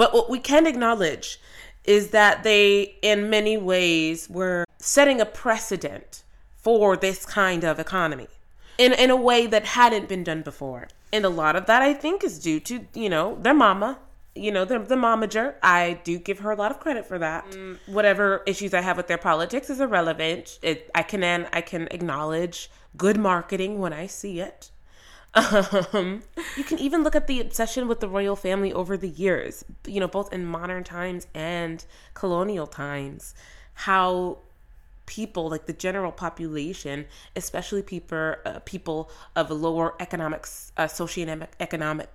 but 0.00 0.14
what 0.14 0.30
we 0.30 0.38
can 0.38 0.66
acknowledge 0.66 1.38
is 1.84 2.08
that 2.08 2.42
they, 2.42 2.96
in 3.02 3.28
many 3.28 3.58
ways, 3.58 4.30
were 4.30 4.64
setting 4.78 5.20
a 5.20 5.26
precedent 5.26 6.22
for 6.56 6.96
this 6.96 7.26
kind 7.26 7.64
of 7.64 7.78
economy 7.78 8.28
in, 8.78 8.94
in 8.94 9.10
a 9.10 9.16
way 9.16 9.46
that 9.46 9.66
hadn't 9.66 10.08
been 10.08 10.24
done 10.24 10.40
before. 10.40 10.88
And 11.12 11.26
a 11.26 11.28
lot 11.28 11.54
of 11.54 11.66
that, 11.66 11.82
I 11.82 11.92
think, 11.92 12.24
is 12.24 12.38
due 12.38 12.60
to, 12.60 12.86
you 12.94 13.10
know, 13.10 13.36
their 13.42 13.52
mama. 13.52 13.98
You 14.34 14.50
know, 14.52 14.64
the, 14.64 14.78
the 14.78 14.94
momager. 14.94 15.56
I 15.62 16.00
do 16.02 16.18
give 16.18 16.38
her 16.38 16.50
a 16.50 16.56
lot 16.56 16.70
of 16.70 16.80
credit 16.80 17.04
for 17.04 17.18
that. 17.18 17.50
Mm, 17.50 17.76
whatever 17.84 18.42
issues 18.46 18.72
I 18.72 18.80
have 18.80 18.96
with 18.96 19.06
their 19.06 19.18
politics 19.18 19.68
is 19.68 19.82
irrelevant. 19.82 20.60
It, 20.62 20.90
I 20.94 21.02
can 21.02 21.22
I 21.52 21.60
can 21.60 21.88
acknowledge 21.90 22.70
good 22.96 23.18
marketing 23.18 23.80
when 23.80 23.92
I 23.92 24.06
see 24.06 24.40
it. 24.40 24.70
Um, 25.34 26.22
you 26.56 26.64
can 26.64 26.78
even 26.78 27.04
look 27.04 27.14
at 27.14 27.26
the 27.26 27.40
obsession 27.40 27.86
with 27.86 28.00
the 28.00 28.08
royal 28.08 28.34
family 28.34 28.72
over 28.72 28.96
the 28.96 29.08
years, 29.08 29.64
you 29.86 30.00
know, 30.00 30.08
both 30.08 30.32
in 30.32 30.44
modern 30.44 30.82
times 30.82 31.26
and 31.34 31.84
colonial 32.14 32.66
times. 32.66 33.34
How 33.74 34.38
people, 35.06 35.48
like 35.48 35.66
the 35.66 35.72
general 35.72 36.12
population, 36.12 37.06
especially 37.36 37.82
people, 37.82 38.34
uh, 38.44 38.60
people 38.64 39.10
of 39.36 39.50
a 39.50 39.54
lower 39.54 39.94
economic, 40.00 40.46
uh, 40.76 40.84
socioeconomic 40.84 42.08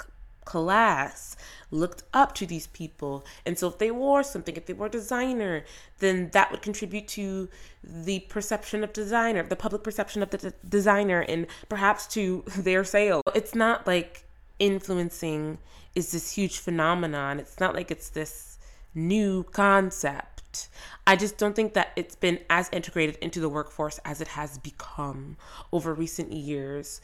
class 0.46 1.36
looked 1.72 2.04
up 2.14 2.34
to 2.36 2.46
these 2.46 2.68
people. 2.68 3.26
And 3.46 3.58
so 3.58 3.68
if 3.68 3.78
they 3.78 3.92
wore 3.92 4.24
something, 4.24 4.56
if 4.56 4.66
they 4.66 4.74
were 4.74 4.88
a 4.88 4.90
designer, 4.90 5.64
then 6.00 6.30
that 6.32 6.52
would 6.52 6.62
contribute 6.62 7.08
to 7.10 7.50
the 7.84 8.20
perception 8.22 8.84
of 8.84 8.94
designer, 8.94 9.44
the 9.44 9.56
public 9.56 9.84
perception 9.84 10.24
of 10.24 10.30
the 10.30 10.38
d- 10.38 10.52
designer, 10.68 11.22
and 11.22 11.48
perhaps 11.70 12.08
to 12.08 12.44
their 12.58 12.84
sale. 12.84 13.22
It's 13.34 13.56
not 13.56 13.88
like 13.88 14.24
influencing 14.60 15.58
is 15.96 16.12
this 16.12 16.34
huge 16.34 16.60
phenomenon. 16.60 17.40
It's 17.40 17.60
not 17.60 17.74
like 17.74 17.90
it's 17.90 18.10
this 18.10 18.58
new 18.94 19.44
concept. 19.44 20.70
I 21.08 21.16
just 21.16 21.38
don't 21.38 21.56
think 21.56 21.74
that 21.74 21.92
it's 21.96 22.16
been 22.16 22.40
as 22.50 22.70
integrated 22.72 23.18
into 23.18 23.40
the 23.40 23.50
workforce 23.50 24.00
as 24.06 24.22
it 24.22 24.30
has 24.30 24.58
become 24.58 25.38
over 25.72 25.94
recent 25.94 26.32
years 26.32 27.02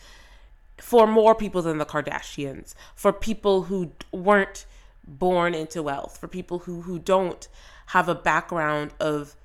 for 0.81 1.07
more 1.07 1.35
people 1.35 1.61
than 1.61 1.77
the 1.77 1.85
Kardashians, 1.85 2.73
for 2.95 3.13
people 3.13 3.63
who 3.63 3.91
weren't 4.11 4.65
born 5.07 5.53
into 5.53 5.83
wealth, 5.83 6.17
for 6.17 6.27
people 6.27 6.59
who 6.59 6.81
who 6.81 6.99
don't 6.99 7.47
have 7.87 8.09
a 8.09 8.15
background 8.15 8.91
of 8.99 9.35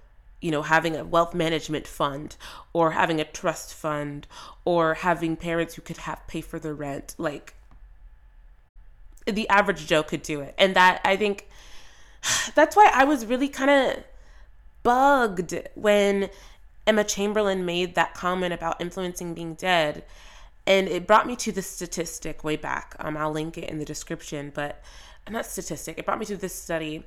you 0.41 0.51
know 0.51 0.63
having 0.63 0.97
a 0.97 1.05
wealth 1.05 1.35
management 1.35 1.87
fund 1.87 2.37
or 2.73 2.93
having 2.93 3.21
a 3.21 3.25
trust 3.25 3.75
fund 3.75 4.27
or 4.65 4.95
having 4.95 5.37
parents 5.37 5.75
who 5.75 5.83
could 5.83 5.99
have 5.99 6.27
pay 6.27 6.41
for 6.41 6.59
the 6.59 6.75
rent 6.75 7.15
like 7.19 7.55
the 9.27 9.49
average 9.49 9.87
Joe 9.87 10.03
could 10.03 10.23
do 10.23 10.41
it. 10.41 10.55
And 10.57 10.75
that 10.77 11.01
I 11.05 11.17
think 11.17 11.49
that's 12.55 12.77
why 12.77 12.91
I 12.93 13.05
was 13.05 13.27
really 13.27 13.49
kind 13.49 13.71
of 13.71 14.05
bugged 14.83 15.55
when 15.75 16.31
Emma 16.87 17.05
Chamberlain 17.05 17.65
made 17.65 17.95
that 17.97 18.15
comment 18.15 18.55
about 18.55 18.81
influencing 18.81 19.35
being 19.35 19.55
dead. 19.55 20.05
And 20.67 20.89
it 20.89 21.07
brought 21.07 21.27
me 21.27 21.37
to 21.37 21.53
the 21.53 21.63
statistic 21.63 22.43
way 22.43 22.57
back. 22.57 22.97
Um, 22.99 23.17
I'll 23.17 23.31
link 23.31 23.57
it 23.57 23.71
in 23.71 23.79
the 23.79 23.85
description, 23.85 24.51
but 24.55 24.83
not 25.31 25.47
statistic. 25.47 25.99
It 25.99 26.05
brought 26.05 26.19
me 26.19 26.27
to 26.27 26.37
this 26.37 26.55
study 26.55 27.05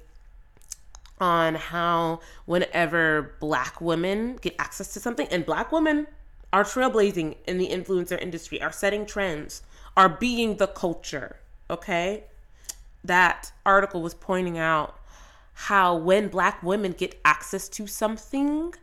on 1.20 1.56
how 1.56 2.22
whenever 2.46 3.36
black 3.40 3.82
women 3.82 4.38
get 4.38 4.56
access 4.58 4.94
to 4.94 5.00
something, 5.00 5.28
and 5.28 5.46
black 5.46 5.72
women 5.72 6.08
are 6.54 6.64
trailblazing 6.64 7.36
in 7.46 7.58
the 7.58 7.68
influencer 7.68 8.20
industry, 8.22 8.62
are 8.62 8.72
setting 8.72 9.06
trends, 9.06 9.62
are 9.98 10.10
being 10.10 10.56
the 10.58 10.68
culture, 10.68 11.36
okay? 11.70 12.24
That 13.04 13.52
article 13.66 14.02
was 14.02 14.14
pointing 14.14 14.58
out 14.58 14.98
how 15.54 15.96
when 15.96 16.30
black 16.30 16.64
women 16.64 16.94
get 16.94 17.20
access 17.26 17.68
to 17.70 17.86
something, 17.86 18.74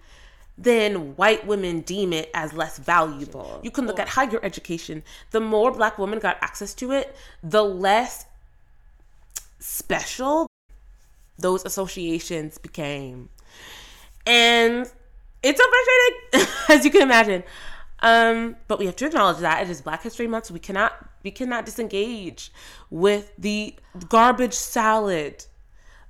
then 0.58 1.16
white 1.16 1.46
women 1.46 1.80
deem 1.80 2.12
it 2.12 2.30
as 2.32 2.52
less 2.52 2.78
valuable. 2.78 3.60
You 3.62 3.70
can 3.70 3.86
look 3.86 4.00
at 4.00 4.08
higher 4.08 4.40
education. 4.42 5.02
The 5.30 5.40
more 5.40 5.70
black 5.70 5.98
women 5.98 6.18
got 6.18 6.38
access 6.40 6.72
to 6.75 6.92
it, 6.92 7.14
the 7.42 7.62
less 7.62 8.25
special 9.58 10.46
those 11.38 11.64
associations 11.64 12.56
became. 12.58 13.28
And 14.26 14.90
it's 15.42 15.60
so 15.60 15.66
frustrating, 16.32 16.54
as 16.68 16.84
you 16.84 16.90
can 16.90 17.02
imagine. 17.02 17.44
Um, 18.00 18.56
but 18.68 18.78
we 18.78 18.86
have 18.86 18.96
to 18.96 19.06
acknowledge 19.06 19.38
that 19.38 19.62
it 19.62 19.70
is 19.70 19.80
Black 19.80 20.02
History 20.02 20.26
Month, 20.26 20.46
so 20.46 20.54
we 20.54 20.60
cannot 20.60 20.92
we 21.22 21.30
cannot 21.30 21.64
disengage 21.64 22.52
with 22.90 23.32
the 23.38 23.75
garbage 24.08 24.52
salad 24.52 25.46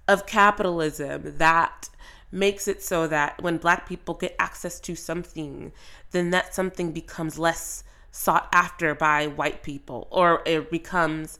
of 0.09 0.27
capitalism 0.27 1.39
that 1.39 1.89
makes 2.31 2.69
it 2.69 2.83
so 2.83 3.07
that 3.07 3.41
when 3.43 3.59
black 3.59 3.89
people 3.89 4.15
get 4.15 4.35
access 4.39 4.81
to 4.81 4.95
something, 4.95 5.73
then 6.11 6.31
that 6.31 6.55
something 6.55 6.93
becomes 6.93 7.39
less 7.39 7.85
sought 8.11 8.49
after 8.53 8.95
by 8.95 9.27
white 9.27 9.63
people 9.63 10.09
or 10.11 10.43
it 10.47 10.71
becomes 10.71 11.39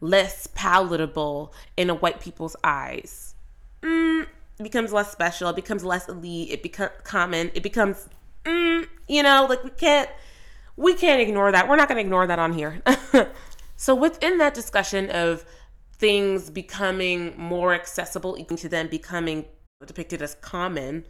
less 0.00 0.46
palatable 0.54 1.52
in 1.76 1.90
a 1.90 1.94
white 1.94 2.20
people's 2.20 2.56
eyes. 2.64 3.34
Mm, 3.82 4.26
becomes 4.62 4.92
less 4.92 5.12
special. 5.12 5.48
It 5.50 5.56
becomes 5.56 5.84
less 5.84 6.08
elite. 6.08 6.50
It 6.50 6.62
becomes 6.62 6.92
common. 7.04 7.50
It 7.54 7.62
becomes, 7.62 8.08
mm, 8.44 8.86
you 9.08 9.22
know, 9.22 9.46
like 9.48 9.62
we 9.64 9.70
can't, 9.70 10.08
we 10.76 10.94
can't 10.94 11.20
ignore 11.20 11.52
that. 11.52 11.68
We're 11.68 11.76
not 11.76 11.88
going 11.88 11.96
to 11.96 12.02
ignore 12.02 12.26
that 12.26 12.38
on 12.38 12.52
here. 12.52 12.82
so 13.76 13.94
within 13.94 14.38
that 14.38 14.54
discussion 14.54 15.10
of 15.10 15.44
things 15.92 16.50
becoming 16.50 17.34
more 17.38 17.74
accessible, 17.74 18.36
even 18.38 18.56
to 18.58 18.68
them 18.68 18.88
becoming 18.88 19.46
depicted 19.84 20.22
as 20.22 20.34
common 20.36 21.04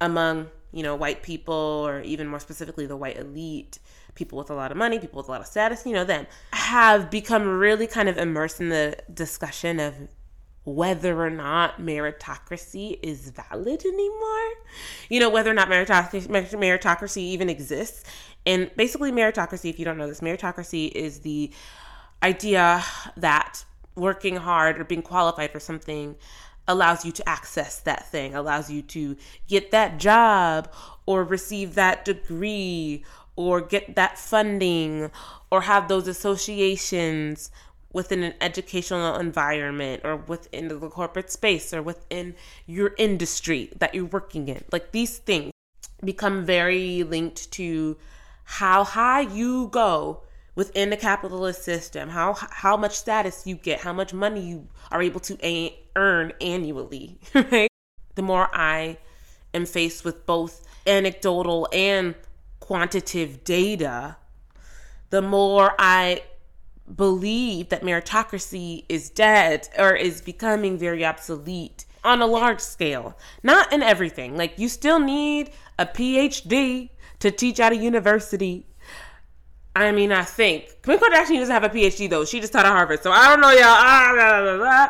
among 0.00 0.48
you 0.72 0.82
know 0.82 0.96
white 0.96 1.22
people 1.22 1.54
or 1.54 2.00
even 2.00 2.26
more 2.26 2.40
specifically 2.40 2.86
the 2.86 2.96
white 2.96 3.18
elite 3.18 3.78
people 4.14 4.38
with 4.38 4.48
a 4.48 4.54
lot 4.54 4.70
of 4.70 4.76
money 4.78 4.98
people 4.98 5.18
with 5.18 5.28
a 5.28 5.30
lot 5.30 5.40
of 5.42 5.46
status 5.46 5.84
you 5.84 5.92
know 5.92 6.04
them 6.04 6.26
have 6.54 7.10
become 7.10 7.46
really 7.46 7.86
kind 7.86 8.08
of 8.08 8.16
immersed 8.16 8.58
in 8.58 8.70
the 8.70 8.96
discussion 9.12 9.78
of 9.78 9.94
whether 10.64 11.22
or 11.22 11.30
not 11.30 11.78
meritocracy 11.78 12.98
is 13.00 13.30
valid 13.30 13.84
anymore. 13.84 14.50
You 15.08 15.20
know 15.20 15.30
whether 15.30 15.48
or 15.48 15.54
not 15.54 15.68
meritocracy, 15.68 16.26
meritocracy 16.26 17.18
even 17.18 17.48
exists. 17.48 18.02
And 18.44 18.72
basically 18.76 19.12
meritocracy 19.12 19.70
if 19.70 19.78
you 19.78 19.84
don't 19.84 19.96
know 19.96 20.08
this 20.08 20.22
meritocracy 20.22 20.90
is 20.90 21.20
the 21.20 21.52
idea 22.20 22.82
that 23.16 23.64
working 23.94 24.36
hard 24.36 24.80
or 24.80 24.84
being 24.84 25.02
qualified 25.02 25.52
for 25.52 25.60
something 25.60 26.16
allows 26.68 27.04
you 27.04 27.12
to 27.12 27.28
access 27.28 27.78
that 27.80 28.10
thing, 28.10 28.34
allows 28.34 28.70
you 28.70 28.82
to 28.82 29.16
get 29.48 29.70
that 29.70 29.98
job 29.98 30.72
or 31.06 31.24
receive 31.24 31.74
that 31.74 32.04
degree 32.04 33.04
or 33.36 33.60
get 33.60 33.94
that 33.94 34.18
funding 34.18 35.10
or 35.50 35.62
have 35.62 35.88
those 35.88 36.08
associations 36.08 37.50
within 37.92 38.22
an 38.22 38.34
educational 38.40 39.16
environment 39.16 40.02
or 40.04 40.16
within 40.16 40.68
the 40.68 40.78
corporate 40.88 41.30
space 41.30 41.72
or 41.72 41.82
within 41.82 42.34
your 42.66 42.94
industry 42.98 43.70
that 43.78 43.94
you're 43.94 44.04
working 44.04 44.48
in. 44.48 44.62
Like 44.70 44.92
these 44.92 45.18
things 45.18 45.52
become 46.04 46.44
very 46.44 47.02
linked 47.04 47.50
to 47.52 47.96
how 48.44 48.84
high 48.84 49.20
you 49.22 49.68
go 49.68 50.22
within 50.56 50.90
the 50.90 50.96
capitalist 50.96 51.62
system, 51.62 52.08
how 52.08 52.32
how 52.32 52.76
much 52.76 52.96
status 52.96 53.46
you 53.46 53.54
get, 53.54 53.80
how 53.80 53.92
much 53.92 54.12
money 54.12 54.40
you 54.40 54.66
are 54.90 55.00
able 55.00 55.20
to 55.20 55.38
a- 55.46 55.78
earn 55.94 56.32
annually, 56.40 57.20
right? 57.34 57.68
The 58.16 58.22
more 58.22 58.48
I 58.52 58.98
am 59.54 59.66
faced 59.66 60.04
with 60.04 60.26
both 60.26 60.66
anecdotal 60.86 61.68
and 61.72 62.16
quantitative 62.58 63.44
data, 63.44 64.16
the 65.10 65.22
more 65.22 65.74
I 65.78 66.22
believe 66.94 67.68
that 67.68 67.82
meritocracy 67.82 68.84
is 68.88 69.10
dead 69.10 69.68
or 69.78 69.94
is 69.94 70.20
becoming 70.20 70.78
very 70.78 71.04
obsolete 71.04 71.84
on 72.04 72.22
a 72.22 72.26
large 72.26 72.60
scale. 72.60 73.18
Not 73.42 73.72
in 73.72 73.82
everything. 73.82 74.36
Like 74.36 74.58
you 74.58 74.68
still 74.68 75.00
need 75.00 75.50
a 75.78 75.86
PhD 75.86 76.90
to 77.18 77.30
teach 77.30 77.60
at 77.60 77.72
a 77.72 77.76
university 77.76 78.66
I 79.76 79.92
mean, 79.92 80.10
I 80.10 80.22
think 80.22 80.82
Kim 80.82 80.98
Kardashian 80.98 81.38
doesn't 81.38 81.52
have 81.52 81.64
a 81.64 81.68
PhD 81.68 82.08
though. 82.08 82.24
She 82.24 82.40
just 82.40 82.52
taught 82.54 82.64
at 82.64 82.72
Harvard, 82.72 83.02
so 83.02 83.12
I 83.12 83.28
don't 83.28 83.42
know, 83.42 83.50
y'all. 83.50 83.64
Ah, 83.64 84.10
blah, 84.14 84.40
blah, 84.40 84.56
blah, 84.56 84.88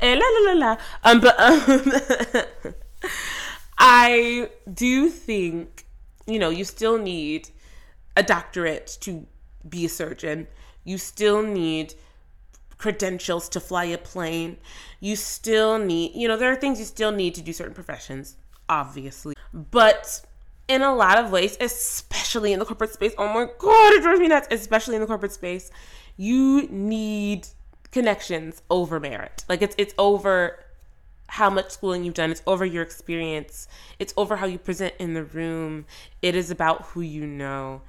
and 0.00 0.20
la 0.20 0.26
la 0.26 0.52
la 0.52 0.66
la. 0.66 0.76
Um, 1.04 1.20
but 1.20 1.38
um, 1.38 2.74
I 3.78 4.50
do 4.72 5.08
think 5.08 5.86
you 6.26 6.40
know 6.40 6.50
you 6.50 6.64
still 6.64 6.98
need 6.98 7.50
a 8.16 8.24
doctorate 8.24 8.98
to 9.02 9.24
be 9.68 9.84
a 9.84 9.88
surgeon. 9.88 10.48
You 10.82 10.98
still 10.98 11.40
need 11.40 11.94
credentials 12.76 13.48
to 13.50 13.60
fly 13.60 13.84
a 13.84 13.98
plane. 13.98 14.56
You 14.98 15.14
still 15.14 15.78
need, 15.78 16.12
you 16.16 16.26
know, 16.26 16.36
there 16.36 16.50
are 16.50 16.56
things 16.56 16.80
you 16.80 16.84
still 16.84 17.12
need 17.12 17.36
to 17.36 17.40
do 17.40 17.52
certain 17.52 17.72
professions, 17.72 18.36
obviously. 18.68 19.34
But 19.52 20.26
in 20.68 20.82
a 20.82 20.94
lot 20.94 21.18
of 21.18 21.30
ways, 21.30 21.56
especially 21.60 22.52
in 22.52 22.58
the 22.58 22.64
corporate 22.64 22.92
space. 22.92 23.14
Oh 23.18 23.32
my 23.32 23.48
god, 23.58 23.92
it 23.94 24.02
drives 24.02 24.20
me 24.20 24.28
nuts. 24.28 24.48
Especially 24.50 24.94
in 24.94 25.00
the 25.00 25.06
corporate 25.06 25.32
space, 25.32 25.70
you 26.16 26.68
need 26.70 27.48
connections 27.90 28.62
over 28.70 28.98
merit. 28.98 29.44
Like 29.48 29.62
it's 29.62 29.74
it's 29.78 29.94
over 29.98 30.64
how 31.28 31.50
much 31.50 31.70
schooling 31.70 32.04
you've 32.04 32.14
done. 32.14 32.30
It's 32.30 32.42
over 32.46 32.64
your 32.64 32.82
experience. 32.82 33.66
It's 33.98 34.14
over 34.16 34.36
how 34.36 34.46
you 34.46 34.58
present 34.58 34.94
in 34.98 35.14
the 35.14 35.24
room. 35.24 35.86
It 36.22 36.34
is 36.34 36.50
about 36.50 36.82
who 36.86 37.00
you 37.00 37.26
know. 37.26 37.82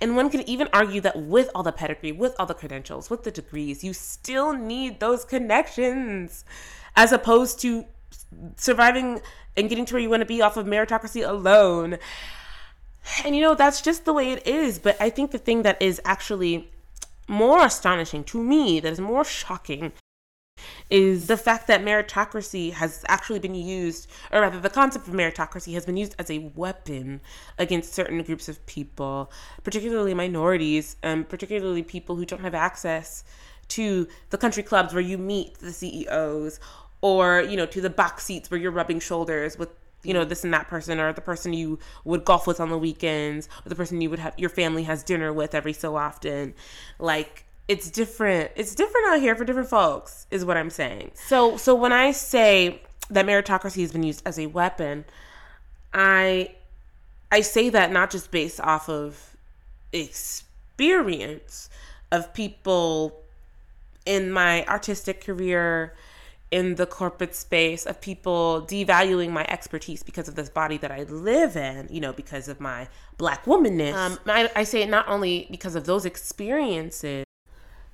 And 0.00 0.16
one 0.16 0.30
can 0.30 0.48
even 0.48 0.68
argue 0.72 1.00
that 1.02 1.20
with 1.20 1.50
all 1.54 1.62
the 1.62 1.72
pedigree, 1.72 2.12
with 2.12 2.34
all 2.38 2.46
the 2.46 2.54
credentials, 2.54 3.10
with 3.10 3.24
the 3.24 3.30
degrees, 3.30 3.84
you 3.84 3.92
still 3.92 4.54
need 4.54 4.98
those 4.98 5.24
connections 5.26 6.44
as 6.96 7.12
opposed 7.12 7.60
to 7.60 7.84
surviving 8.56 9.20
and 9.56 9.68
getting 9.68 9.84
to 9.86 9.94
where 9.94 10.02
you 10.02 10.10
want 10.10 10.20
to 10.20 10.26
be 10.26 10.42
off 10.42 10.56
of 10.56 10.66
meritocracy 10.66 11.26
alone. 11.26 11.98
And 13.24 13.34
you 13.34 13.42
know, 13.42 13.54
that's 13.54 13.80
just 13.80 14.04
the 14.04 14.12
way 14.12 14.32
it 14.32 14.46
is. 14.46 14.78
But 14.78 15.00
I 15.00 15.10
think 15.10 15.30
the 15.30 15.38
thing 15.38 15.62
that 15.62 15.80
is 15.80 16.00
actually 16.04 16.70
more 17.26 17.64
astonishing 17.64 18.24
to 18.24 18.42
me, 18.42 18.80
that 18.80 18.92
is 18.92 19.00
more 19.00 19.24
shocking, 19.24 19.92
is 20.90 21.26
the 21.26 21.36
fact 21.36 21.66
that 21.66 21.82
meritocracy 21.82 22.72
has 22.72 23.04
actually 23.08 23.38
been 23.38 23.54
used, 23.54 24.08
or 24.32 24.40
rather, 24.40 24.58
the 24.58 24.70
concept 24.70 25.06
of 25.06 25.14
meritocracy 25.14 25.74
has 25.74 25.86
been 25.86 25.96
used 25.96 26.14
as 26.18 26.30
a 26.30 26.50
weapon 26.54 27.20
against 27.58 27.94
certain 27.94 28.22
groups 28.22 28.48
of 28.48 28.64
people, 28.66 29.30
particularly 29.62 30.14
minorities, 30.14 30.96
and 31.02 31.20
um, 31.20 31.24
particularly 31.24 31.82
people 31.82 32.16
who 32.16 32.24
don't 32.24 32.40
have 32.40 32.54
access 32.54 33.24
to 33.68 34.08
the 34.30 34.38
country 34.38 34.62
clubs 34.62 34.94
where 34.94 35.02
you 35.02 35.18
meet 35.18 35.58
the 35.58 35.72
CEOs 35.72 36.58
or 37.00 37.42
you 37.42 37.56
know 37.56 37.66
to 37.66 37.80
the 37.80 37.90
box 37.90 38.24
seats 38.24 38.50
where 38.50 38.58
you're 38.58 38.70
rubbing 38.70 39.00
shoulders 39.00 39.58
with 39.58 39.70
you 40.02 40.14
know 40.14 40.24
this 40.24 40.44
and 40.44 40.54
that 40.54 40.68
person 40.68 41.00
or 41.00 41.12
the 41.12 41.20
person 41.20 41.52
you 41.52 41.78
would 42.04 42.24
golf 42.24 42.46
with 42.46 42.60
on 42.60 42.70
the 42.70 42.78
weekends 42.78 43.48
or 43.64 43.68
the 43.68 43.74
person 43.74 44.00
you 44.00 44.10
would 44.10 44.18
have 44.18 44.34
your 44.38 44.50
family 44.50 44.84
has 44.84 45.02
dinner 45.02 45.32
with 45.32 45.54
every 45.54 45.72
so 45.72 45.96
often. 45.96 46.54
Like 46.98 47.44
it's 47.66 47.90
different 47.90 48.50
it's 48.56 48.74
different 48.74 49.06
out 49.08 49.20
here 49.20 49.34
for 49.34 49.44
different 49.44 49.68
folks 49.68 50.26
is 50.30 50.44
what 50.44 50.56
i'm 50.56 50.70
saying. 50.70 51.10
So 51.14 51.56
so 51.56 51.74
when 51.74 51.92
i 51.92 52.12
say 52.12 52.80
that 53.10 53.26
meritocracy 53.26 53.80
has 53.82 53.92
been 53.92 54.02
used 54.02 54.22
as 54.26 54.38
a 54.38 54.46
weapon 54.46 55.04
i 55.94 56.50
i 57.32 57.40
say 57.40 57.68
that 57.70 57.90
not 57.90 58.10
just 58.10 58.30
based 58.30 58.60
off 58.60 58.88
of 58.88 59.36
experience 59.92 61.70
of 62.12 62.32
people 62.34 63.20
in 64.04 64.30
my 64.30 64.64
artistic 64.66 65.24
career 65.24 65.94
in 66.50 66.76
the 66.76 66.86
corporate 66.86 67.34
space 67.34 67.84
of 67.84 68.00
people 68.00 68.64
devaluing 68.66 69.30
my 69.30 69.44
expertise 69.48 70.02
because 70.02 70.28
of 70.28 70.34
this 70.34 70.48
body 70.48 70.78
that 70.78 70.90
I 70.90 71.02
live 71.02 71.56
in, 71.56 71.88
you 71.90 72.00
know, 72.00 72.12
because 72.12 72.48
of 72.48 72.58
my 72.58 72.88
black 73.18 73.44
womanness. 73.44 73.92
Um, 73.92 74.18
I, 74.26 74.50
I 74.56 74.64
say 74.64 74.82
it 74.82 74.88
not 74.88 75.06
only 75.08 75.46
because 75.50 75.74
of 75.74 75.84
those 75.84 76.06
experiences, 76.06 77.26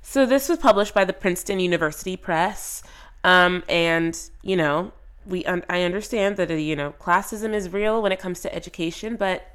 So 0.07 0.27
this 0.27 0.49
was 0.49 0.59
published 0.59 0.95
by 0.95 1.05
the 1.05 1.15
Princeton 1.15 1.59
University 1.59 2.17
Press, 2.17 2.83
um, 3.25 3.65
and 3.69 4.15
you 4.43 4.55
know, 4.55 4.93
we 5.27 5.45
un- 5.47 5.65
I 5.69 5.83
understand 5.83 6.37
that 6.37 6.51
uh, 6.51 6.55
you 6.55 6.77
know 6.77 6.95
classism 7.01 7.55
is 7.55 7.73
real 7.73 8.03
when 8.03 8.13
it 8.13 8.21
comes 8.21 8.41
to 8.43 8.55
education, 8.55 9.17
but 9.17 9.51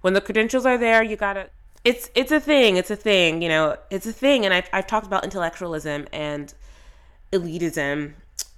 when 0.00 0.14
the 0.14 0.20
credentials 0.22 0.64
are 0.66 0.78
there, 0.78 1.02
you 1.02 1.16
gotta. 1.16 1.50
It's 1.84 2.10
it's 2.14 2.32
a 2.32 2.40
thing. 2.40 2.76
It's 2.76 2.90
a 2.90 2.96
thing. 2.96 3.42
You 3.42 3.50
know, 3.50 3.76
it's 3.90 4.06
a 4.06 4.12
thing. 4.12 4.46
And 4.46 4.54
I've 4.54 4.68
I've 4.72 4.86
talked 4.86 5.06
about 5.06 5.24
intellectualism 5.24 6.08
and 6.10 6.54
elitism 7.30 8.14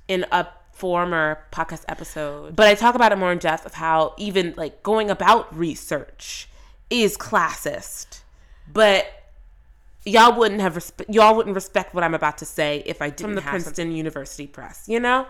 in 0.08 0.26
a 0.30 0.48
former 0.72 1.38
podcast 1.52 1.84
episode, 1.88 2.56
but 2.56 2.66
I 2.66 2.74
talk 2.74 2.94
about 2.94 3.12
it 3.12 3.16
more 3.16 3.32
in 3.32 3.38
depth 3.38 3.64
of 3.64 3.74
how 3.74 4.14
even 4.18 4.54
like 4.56 4.82
going 4.82 5.10
about 5.10 5.56
research 5.56 6.48
is 6.90 7.16
classist. 7.16 8.20
But 8.72 9.06
y'all 10.04 10.36
wouldn't 10.36 10.60
have 10.60 10.74
respe- 10.74 11.12
y'all 11.12 11.34
wouldn't 11.36 11.54
respect 11.54 11.94
what 11.94 12.04
I'm 12.04 12.14
about 12.14 12.38
to 12.38 12.44
say 12.44 12.82
if 12.86 13.00
I 13.00 13.10
didn't 13.10 13.20
have 13.20 13.20
from 13.20 13.34
the 13.34 13.42
Princeton 13.42 13.74
something. 13.74 13.92
University 13.92 14.46
Press, 14.46 14.84
you 14.88 15.00
know. 15.00 15.26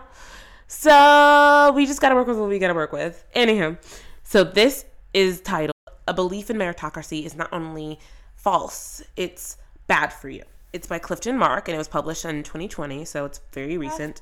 So 0.67 1.71
we 1.75 1.85
just 1.85 2.01
gotta 2.01 2.15
work 2.15 2.27
with 2.27 2.37
what 2.37 2.49
we 2.49 2.59
gotta 2.59 2.73
work 2.73 2.91
with. 2.91 3.23
Anyhow, 3.33 3.77
so 4.23 4.43
this 4.43 4.85
is 5.13 5.41
titled 5.41 5.73
"A 6.07 6.13
Belief 6.13 6.49
in 6.49 6.57
Meritocracy 6.57 7.23
is 7.25 7.35
not 7.35 7.49
only 7.53 7.99
false; 8.35 9.03
it's 9.15 9.57
bad 9.87 10.11
for 10.11 10.29
you." 10.29 10.43
It's 10.73 10.87
by 10.87 10.99
Clifton 10.99 11.37
Mark, 11.37 11.67
and 11.67 11.75
it 11.75 11.77
was 11.77 11.87
published 11.87 12.25
in 12.25 12.43
2020, 12.43 13.05
so 13.05 13.25
it's 13.25 13.39
very 13.53 13.77
recent. 13.77 14.21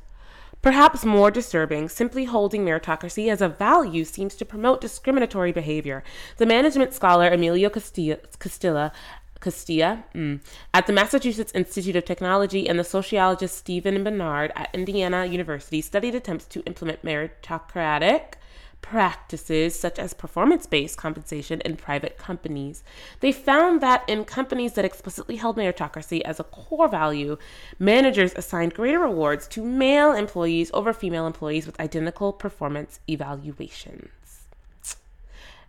Perhaps 0.64 1.04
more 1.04 1.30
disturbing, 1.30 1.90
simply 1.90 2.24
holding 2.24 2.64
meritocracy 2.64 3.30
as 3.30 3.42
a 3.42 3.50
value 3.50 4.06
seems 4.06 4.34
to 4.36 4.46
promote 4.46 4.80
discriminatory 4.80 5.52
behavior. 5.52 6.06
The 6.38 6.46
management 6.46 6.94
scholar 6.94 7.28
Emilio 7.28 7.70
Castilla, 7.70 8.94
Castilla 9.42 10.06
mm, 10.16 10.40
at 10.74 10.88
the 10.88 10.94
Massachusetts 10.94 11.52
Institute 11.54 11.98
of 11.98 12.06
Technology 12.06 12.70
and 12.70 12.80
the 12.80 12.86
sociologist 12.86 13.58
Stephen 13.58 14.06
Benard 14.06 14.52
at 14.56 14.74
Indiana 14.74 15.26
University 15.26 15.82
studied 15.82 16.16
attempts 16.16 16.46
to 16.46 16.64
implement 16.64 17.04
meritocratic 17.04 18.36
practices 18.84 19.80
such 19.80 19.98
as 19.98 20.14
performance 20.14 20.68
based 20.68 20.98
compensation 20.98 21.60
in 21.62 21.76
private 21.76 22.16
companies. 22.20 22.84
They 23.22 23.32
found 23.32 23.82
that 23.82 24.08
in 24.08 24.26
companies 24.26 24.74
that 24.74 24.86
explicitly 24.86 25.38
held 25.38 25.58
meritocracy 25.58 26.22
as 26.22 26.40
a 26.40 26.44
core 26.44 26.88
value, 26.88 27.38
managers 27.80 28.34
assigned 28.36 28.76
greater 28.76 29.00
rewards 29.00 29.48
to 29.48 29.64
male 29.64 30.14
employees 30.14 30.70
over 30.76 30.94
female 30.94 31.26
employees 31.26 31.66
with 31.66 31.80
identical 31.80 32.32
performance 32.32 33.00
evaluations. 33.10 34.10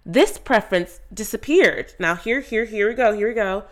This 0.04 0.36
preference 0.36 1.00
disappeared. 1.12 1.94
Now, 1.98 2.16
here, 2.16 2.40
here, 2.40 2.66
here 2.66 2.90
we 2.90 2.94
go, 2.94 3.16
here 3.16 3.28
we 3.28 3.34
go. 3.34 3.64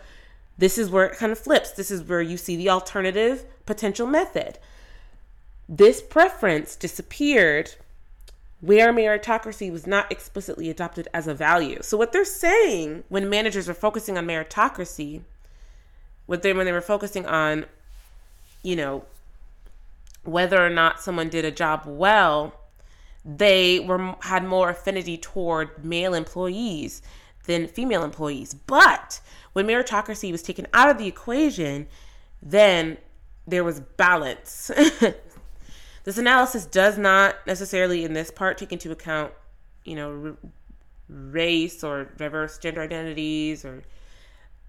This 0.57 0.79
is 0.79 0.89
where 0.89 1.05
it 1.05 1.17
kind 1.17 1.31
of 1.31 1.37
flips. 1.37 1.71
This 1.71 1.91
is 1.91 2.01
where 2.01 2.21
you 2.21 2.37
see 2.37 2.55
the 2.55 2.69
alternative 2.69 3.45
potential 3.67 4.07
method. 4.07 4.57
This 5.69 6.01
preference 6.01 6.75
disappeared 6.75 7.75
where 8.63 8.93
meritocracy 8.93 9.69
was 9.69 9.85
not 9.85 10.09
explicitly 10.09 10.69
adopted 10.69 11.05
as 11.13 11.27
a 11.27 11.33
value. 11.33 11.79
So 11.81 11.97
what 11.97 12.13
they're 12.13 12.23
saying 12.23 13.03
when 13.09 13.29
managers 13.29 13.67
are 13.67 13.73
focusing 13.73 14.17
on 14.17 14.25
meritocracy, 14.25 15.19
what 16.27 16.43
they 16.43 16.53
when 16.53 16.65
they 16.65 16.71
were 16.71 16.79
focusing 16.79 17.25
on, 17.25 17.65
you 18.63 18.77
know, 18.77 19.03
whether 20.23 20.65
or 20.65 20.69
not 20.69 21.01
someone 21.01 21.27
did 21.27 21.43
a 21.43 21.51
job 21.51 21.83
well, 21.85 22.53
they 23.25 23.81
were 23.81 24.15
had 24.21 24.45
more 24.45 24.69
affinity 24.69 25.17
toward 25.17 25.83
male 25.83 26.13
employees 26.13 27.01
than 27.45 27.67
female 27.67 28.01
employees. 28.05 28.53
But 28.53 29.19
when 29.51 29.67
meritocracy 29.67 30.31
was 30.31 30.41
taken 30.41 30.67
out 30.73 30.89
of 30.89 30.97
the 30.97 31.07
equation, 31.07 31.87
then 32.41 32.97
there 33.45 33.65
was 33.65 33.81
balance. 33.81 34.71
This 36.03 36.17
analysis 36.17 36.65
does 36.65 36.97
not 36.97 37.35
necessarily, 37.47 38.03
in 38.03 38.13
this 38.13 38.29
part, 38.29 38.57
take 38.57 38.71
into 38.73 38.91
account, 38.91 39.33
you 39.85 39.95
know, 39.95 40.37
r- 40.43 40.49
race 41.09 41.83
or 41.83 42.05
diverse 42.17 42.57
gender 42.57 42.81
identities 42.81 43.63
or 43.63 43.83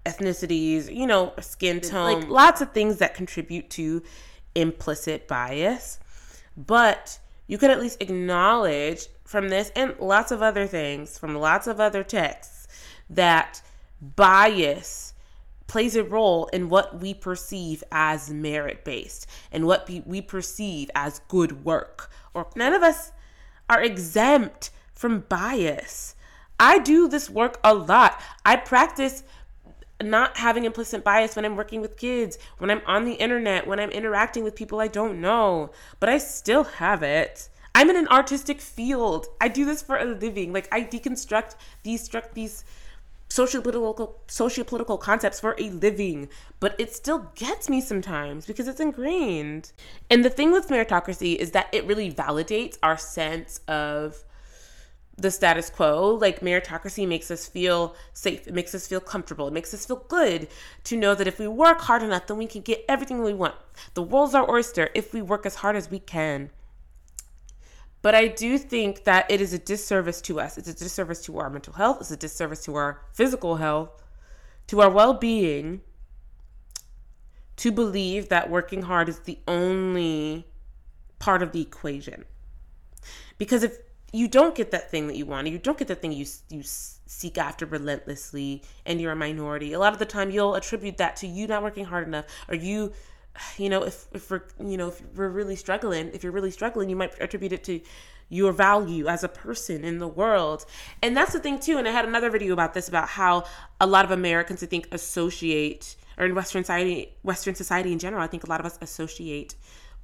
ethnicities, 0.05 0.93
you 0.93 1.07
know, 1.07 1.33
skin 1.41 1.81
tone, 1.81 2.21
like 2.21 2.29
lots 2.29 2.61
of 2.61 2.71
things 2.71 2.97
that 2.97 3.15
contribute 3.15 3.69
to 3.71 4.03
implicit 4.53 5.27
bias. 5.27 5.99
But 6.55 7.19
you 7.47 7.57
can 7.57 7.71
at 7.71 7.79
least 7.79 8.01
acknowledge 8.01 9.07
from 9.25 9.49
this 9.49 9.71
and 9.75 9.95
lots 9.99 10.31
of 10.31 10.41
other 10.41 10.67
things, 10.67 11.17
from 11.17 11.35
lots 11.35 11.67
of 11.67 11.79
other 11.79 12.03
texts, 12.03 12.67
that 13.09 13.61
bias 14.01 15.04
plays 15.67 15.95
a 15.95 16.03
role 16.03 16.47
in 16.47 16.69
what 16.69 16.99
we 16.99 17.13
perceive 17.13 17.83
as 17.91 18.29
merit 18.29 18.83
based 18.83 19.27
and 19.51 19.65
what 19.65 19.89
we 20.05 20.21
perceive 20.21 20.89
as 20.95 21.19
good 21.27 21.65
work. 21.65 22.11
Or 22.33 22.47
none 22.55 22.73
of 22.73 22.83
us 22.83 23.11
are 23.69 23.81
exempt 23.81 24.69
from 24.93 25.21
bias. 25.21 26.15
I 26.59 26.79
do 26.79 27.07
this 27.07 27.29
work 27.29 27.59
a 27.63 27.73
lot. 27.73 28.21
I 28.45 28.55
practice 28.55 29.23
not 30.01 30.37
having 30.37 30.65
implicit 30.65 31.03
bias 31.03 31.35
when 31.35 31.45
I'm 31.45 31.55
working 31.55 31.81
with 31.81 31.97
kids, 31.97 32.37
when 32.57 32.69
I'm 32.69 32.81
on 32.85 33.05
the 33.05 33.13
internet, 33.13 33.65
when 33.65 33.79
I'm 33.79 33.91
interacting 33.91 34.43
with 34.43 34.55
people 34.55 34.79
I 34.79 34.87
don't 34.87 35.21
know, 35.21 35.71
but 35.99 36.09
I 36.09 36.17
still 36.17 36.63
have 36.63 37.01
it. 37.01 37.49
I'm 37.73 37.89
in 37.89 37.97
an 37.97 38.07
artistic 38.07 38.61
field. 38.61 39.27
I 39.41 39.49
do 39.49 39.65
this 39.65 39.81
for 39.81 39.97
a 39.97 40.05
living. 40.05 40.53
Like 40.53 40.67
I 40.71 40.81
deconstruct, 40.81 41.55
destruct 41.83 42.33
these 42.33 42.63
socio-political 43.29 44.21
socio-political 44.27 44.97
concepts 44.97 45.39
for 45.39 45.55
a 45.57 45.69
living 45.71 46.29
but 46.59 46.75
it 46.79 46.93
still 46.93 47.31
gets 47.35 47.69
me 47.69 47.81
sometimes 47.81 48.45
because 48.45 48.67
it's 48.67 48.79
ingrained. 48.79 49.71
And 50.09 50.23
the 50.23 50.29
thing 50.29 50.51
with 50.51 50.69
meritocracy 50.69 51.35
is 51.35 51.51
that 51.51 51.67
it 51.71 51.85
really 51.85 52.11
validates 52.11 52.77
our 52.81 52.97
sense 52.97 53.59
of 53.67 54.23
the 55.17 55.31
status 55.31 55.69
quo. 55.69 56.15
Like 56.15 56.41
meritocracy 56.41 57.07
makes 57.07 57.31
us 57.31 57.47
feel 57.47 57.95
safe. 58.13 58.47
It 58.47 58.53
makes 58.53 58.75
us 58.75 58.87
feel 58.87 58.99
comfortable. 58.99 59.47
It 59.47 59.53
makes 59.53 59.73
us 59.73 59.85
feel 59.85 60.03
good 60.07 60.47
to 60.85 60.97
know 60.97 61.15
that 61.15 61.27
if 61.27 61.39
we 61.39 61.47
work 61.47 61.81
hard 61.81 62.03
enough 62.03 62.27
then 62.27 62.37
we 62.37 62.47
can 62.47 62.61
get 62.61 62.83
everything 62.87 63.21
we 63.21 63.33
want. 63.33 63.55
The 63.93 64.03
world's 64.03 64.35
our 64.35 64.49
oyster 64.49 64.89
if 64.93 65.13
we 65.13 65.21
work 65.21 65.45
as 65.45 65.55
hard 65.55 65.75
as 65.75 65.91
we 65.91 65.99
can 65.99 66.51
but 68.05 68.13
I 68.13 68.27
do 68.27 68.59
think 68.59 69.05
that 69.05 69.25
it 69.31 69.41
is 69.41 69.51
a 69.51 69.57
disservice 69.57 70.21
to 70.21 70.39
us. 70.39 70.59
It's 70.59 70.69
a 70.69 70.75
disservice 70.75 71.23
to 71.23 71.39
our 71.39 71.49
mental 71.49 71.73
health. 71.73 72.01
It's 72.01 72.11
a 72.11 72.15
disservice 72.15 72.63
to 72.65 72.75
our 72.75 73.01
physical 73.13 73.55
health, 73.55 74.03
to 74.67 74.81
our 74.81 74.91
well 74.91 75.15
being, 75.15 75.81
to 77.55 77.71
believe 77.71 78.29
that 78.29 78.51
working 78.51 78.83
hard 78.83 79.09
is 79.09 79.21
the 79.21 79.39
only 79.47 80.45
part 81.17 81.41
of 81.41 81.51
the 81.51 81.61
equation. 81.63 82.25
Because 83.39 83.63
if 83.63 83.79
you 84.13 84.27
don't 84.27 84.53
get 84.53 84.69
that 84.69 84.91
thing 84.91 85.07
that 85.07 85.17
you 85.17 85.25
want, 85.25 85.47
you 85.47 85.57
don't 85.57 85.79
get 85.79 85.87
the 85.87 85.95
thing 85.95 86.11
you 86.11 86.27
you 86.47 86.61
seek 86.63 87.39
after 87.39 87.65
relentlessly, 87.65 88.61
and 88.85 89.01
you're 89.01 89.13
a 89.13 89.15
minority, 89.15 89.73
a 89.73 89.79
lot 89.79 89.93
of 89.93 89.97
the 89.97 90.05
time 90.05 90.29
you'll 90.29 90.53
attribute 90.53 90.97
that 90.97 91.15
to 91.15 91.25
you 91.25 91.47
not 91.47 91.63
working 91.63 91.85
hard 91.85 92.07
enough, 92.07 92.25
or 92.49 92.53
you 92.53 92.93
you 93.57 93.69
know, 93.69 93.83
if, 93.83 94.07
if 94.13 94.29
we're, 94.29 94.43
you 94.59 94.77
know, 94.77 94.89
if 94.89 95.01
we're 95.15 95.29
really 95.29 95.55
struggling, 95.55 96.09
if 96.13 96.23
you're 96.23 96.31
really 96.31 96.51
struggling, 96.51 96.89
you 96.89 96.95
might 96.95 97.19
attribute 97.19 97.53
it 97.53 97.63
to 97.65 97.81
your 98.29 98.51
value 98.51 99.07
as 99.07 99.23
a 99.23 99.27
person 99.27 99.83
in 99.83 99.99
the 99.99 100.07
world. 100.07 100.65
And 101.01 101.15
that's 101.15 101.33
the 101.33 101.39
thing 101.39 101.59
too. 101.59 101.77
And 101.77 101.87
I 101.87 101.91
had 101.91 102.05
another 102.05 102.29
video 102.29 102.53
about 102.53 102.73
this, 102.73 102.87
about 102.87 103.09
how 103.09 103.45
a 103.79 103.85
lot 103.85 104.05
of 104.05 104.11
Americans, 104.11 104.63
I 104.63 104.65
think, 104.65 104.87
associate, 104.91 105.95
or 106.17 106.25
in 106.25 106.33
Western 106.33 106.63
society, 106.63 107.13
Western 107.23 107.55
society 107.55 107.91
in 107.91 107.99
general, 107.99 108.23
I 108.23 108.27
think 108.27 108.43
a 108.43 108.49
lot 108.49 108.59
of 108.59 108.65
us 108.65 108.79
associate 108.81 109.55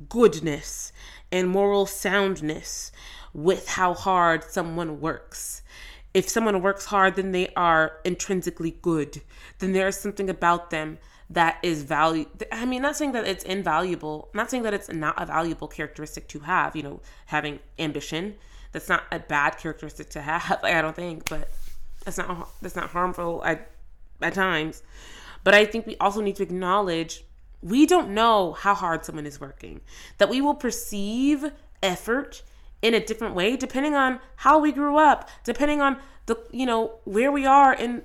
goodness 0.09 0.91
and 1.31 1.49
moral 1.49 1.85
soundness 1.85 2.91
with 3.33 3.67
how 3.69 3.93
hard 3.93 4.43
someone 4.43 4.99
works. 4.99 5.61
If 6.13 6.27
someone 6.27 6.61
works 6.61 6.85
hard, 6.85 7.15
then 7.15 7.31
they 7.31 7.47
are 7.55 7.99
intrinsically 8.03 8.77
good. 8.81 9.21
Then 9.59 9.71
there 9.71 9.87
is 9.87 9.97
something 9.97 10.29
about 10.29 10.69
them 10.69 10.97
that 11.31 11.57
is 11.63 11.83
value 11.83 12.25
i 12.51 12.65
mean 12.65 12.81
not 12.81 12.95
saying 12.95 13.13
that 13.13 13.25
it's 13.25 13.43
invaluable 13.45 14.29
not 14.33 14.51
saying 14.51 14.63
that 14.63 14.73
it's 14.73 14.89
not 14.89 15.15
a 15.17 15.25
valuable 15.25 15.67
characteristic 15.67 16.27
to 16.27 16.39
have 16.39 16.75
you 16.75 16.83
know 16.83 17.01
having 17.27 17.59
ambition. 17.79 18.35
That's 18.73 18.87
not 18.87 19.03
a 19.11 19.19
bad 19.19 19.57
characteristic 19.57 20.09
to 20.11 20.21
have 20.21 20.59
like, 20.63 20.73
i 20.77 20.81
don't 20.81 20.95
think 20.95 21.29
but 21.29 21.49
that's 22.03 22.17
not 22.17 22.49
that's 22.61 22.75
not 22.75 22.89
harmful 22.89 23.41
at 23.45 23.71
at 24.21 24.33
times. 24.33 24.83
But 25.43 25.53
i 25.53 25.65
think 25.65 25.87
we 25.87 25.97
also 25.97 26.21
need 26.21 26.35
to 26.37 26.43
acknowledge 26.43 27.23
we 27.61 27.85
don't 27.85 28.09
know 28.09 28.53
how 28.53 28.73
hard 28.73 29.05
someone 29.05 29.25
is 29.25 29.39
working 29.39 29.81
that 30.17 30.29
we 30.29 30.41
will 30.41 30.55
perceive 30.55 31.51
effort 31.83 32.43
in 32.81 32.93
a 32.93 33.05
different 33.05 33.35
way 33.35 33.55
depending 33.55 33.95
on 33.95 34.19
how 34.37 34.59
we 34.59 34.71
grew 34.71 34.97
up 34.97 35.29
depending 35.43 35.79
on 35.79 35.97
the 36.25 36.35
you 36.51 36.65
know 36.65 36.93
where 37.05 37.31
we 37.31 37.45
are 37.45 37.73
in 37.73 38.01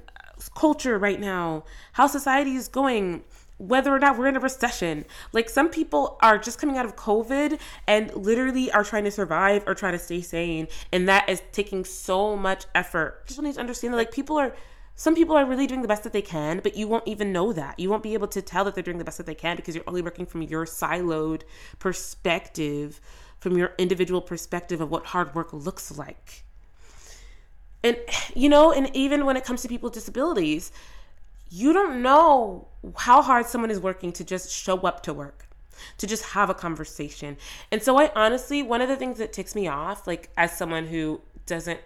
culture 0.55 0.99
right 0.99 1.20
now, 1.20 1.64
how 1.92 2.07
society 2.07 2.55
is 2.57 2.68
going, 2.68 3.25
whether 3.59 3.94
or 3.94 3.99
not 3.99 4.18
we're 4.18 4.27
in 4.27 4.37
a 4.37 4.40
recession. 4.40 5.05
Like 5.33 5.49
some 5.49 5.70
people 5.70 6.18
are 6.22 6.38
just 6.38 6.59
coming 6.59 6.77
out 6.77 6.85
of 6.85 6.94
COVID 6.96 7.59
and 7.87 8.14
literally 8.14 8.70
are 8.70 8.85
trying 8.85 9.05
to 9.05 9.11
survive 9.11 9.64
or 9.66 9.75
try 9.75 9.90
to 9.90 9.99
stay 9.99 10.20
sane. 10.20 10.68
And 10.92 11.09
that 11.09 11.29
is 11.29 11.42
taking 11.53 11.85
so 11.85 12.37
much 12.37 12.66
effort. 12.75 13.27
People 13.27 13.44
need 13.44 13.55
to 13.55 13.61
understand 13.61 13.94
that 13.94 13.99
like 13.99 14.12
people 14.12 14.37
are 14.37 14.55
Some 14.99 15.14
people 15.14 15.37
are 15.37 15.44
really 15.44 15.66
doing 15.66 15.83
the 15.83 15.88
best 15.88 16.05
that 16.05 16.14
they 16.14 16.22
can, 16.22 16.61
but 16.61 16.75
you 16.75 16.88
won't 16.88 17.07
even 17.07 17.31
know 17.31 17.53
that. 17.53 17.79
You 17.79 17.90
won't 17.90 18.03
be 18.03 18.14
able 18.14 18.29
to 18.29 18.40
tell 18.40 18.64
that 18.64 18.75
they're 18.75 18.83
doing 18.83 18.96
the 18.96 19.05
best 19.05 19.18
that 19.18 19.27
they 19.27 19.35
can 19.35 19.57
because 19.57 19.75
you're 19.75 19.85
only 19.87 20.01
working 20.01 20.25
from 20.25 20.40
your 20.40 20.64
siloed 20.64 21.42
perspective, 21.79 22.99
from 23.38 23.59
your 23.59 23.75
individual 23.77 24.22
perspective 24.22 24.81
of 24.81 24.90
what 24.90 25.05
hard 25.07 25.35
work 25.35 25.53
looks 25.53 25.99
like. 25.99 26.45
And, 27.87 27.96
you 28.35 28.49
know, 28.49 28.72
and 28.72 28.90
even 28.96 29.25
when 29.27 29.37
it 29.37 29.44
comes 29.44 29.62
to 29.62 29.68
people 29.68 29.87
with 29.87 29.94
disabilities, 29.94 30.72
you 31.51 31.72
don't 31.72 32.03
know 32.03 32.66
how 32.96 33.22
hard 33.22 33.46
someone 33.46 33.70
is 33.70 33.79
working 33.79 34.12
to 34.14 34.25
just 34.25 34.51
show 34.51 34.79
up 34.79 35.05
to 35.05 35.14
work, 35.14 35.46
to 35.99 36.07
just 36.09 36.25
have 36.25 36.51
a 36.51 36.55
conversation. 36.55 37.37
And 37.70 37.81
so, 37.81 37.96
I 37.96 38.11
honestly, 38.16 38.61
one 38.61 38.81
of 38.81 38.88
the 38.88 38.96
things 38.96 39.18
that 39.18 39.33
ticks 39.33 39.55
me 39.55 39.68
off, 39.68 40.05
like 40.09 40.31
as 40.37 40.59
someone 40.59 40.87
who 40.88 41.20
doesn't 41.46 41.81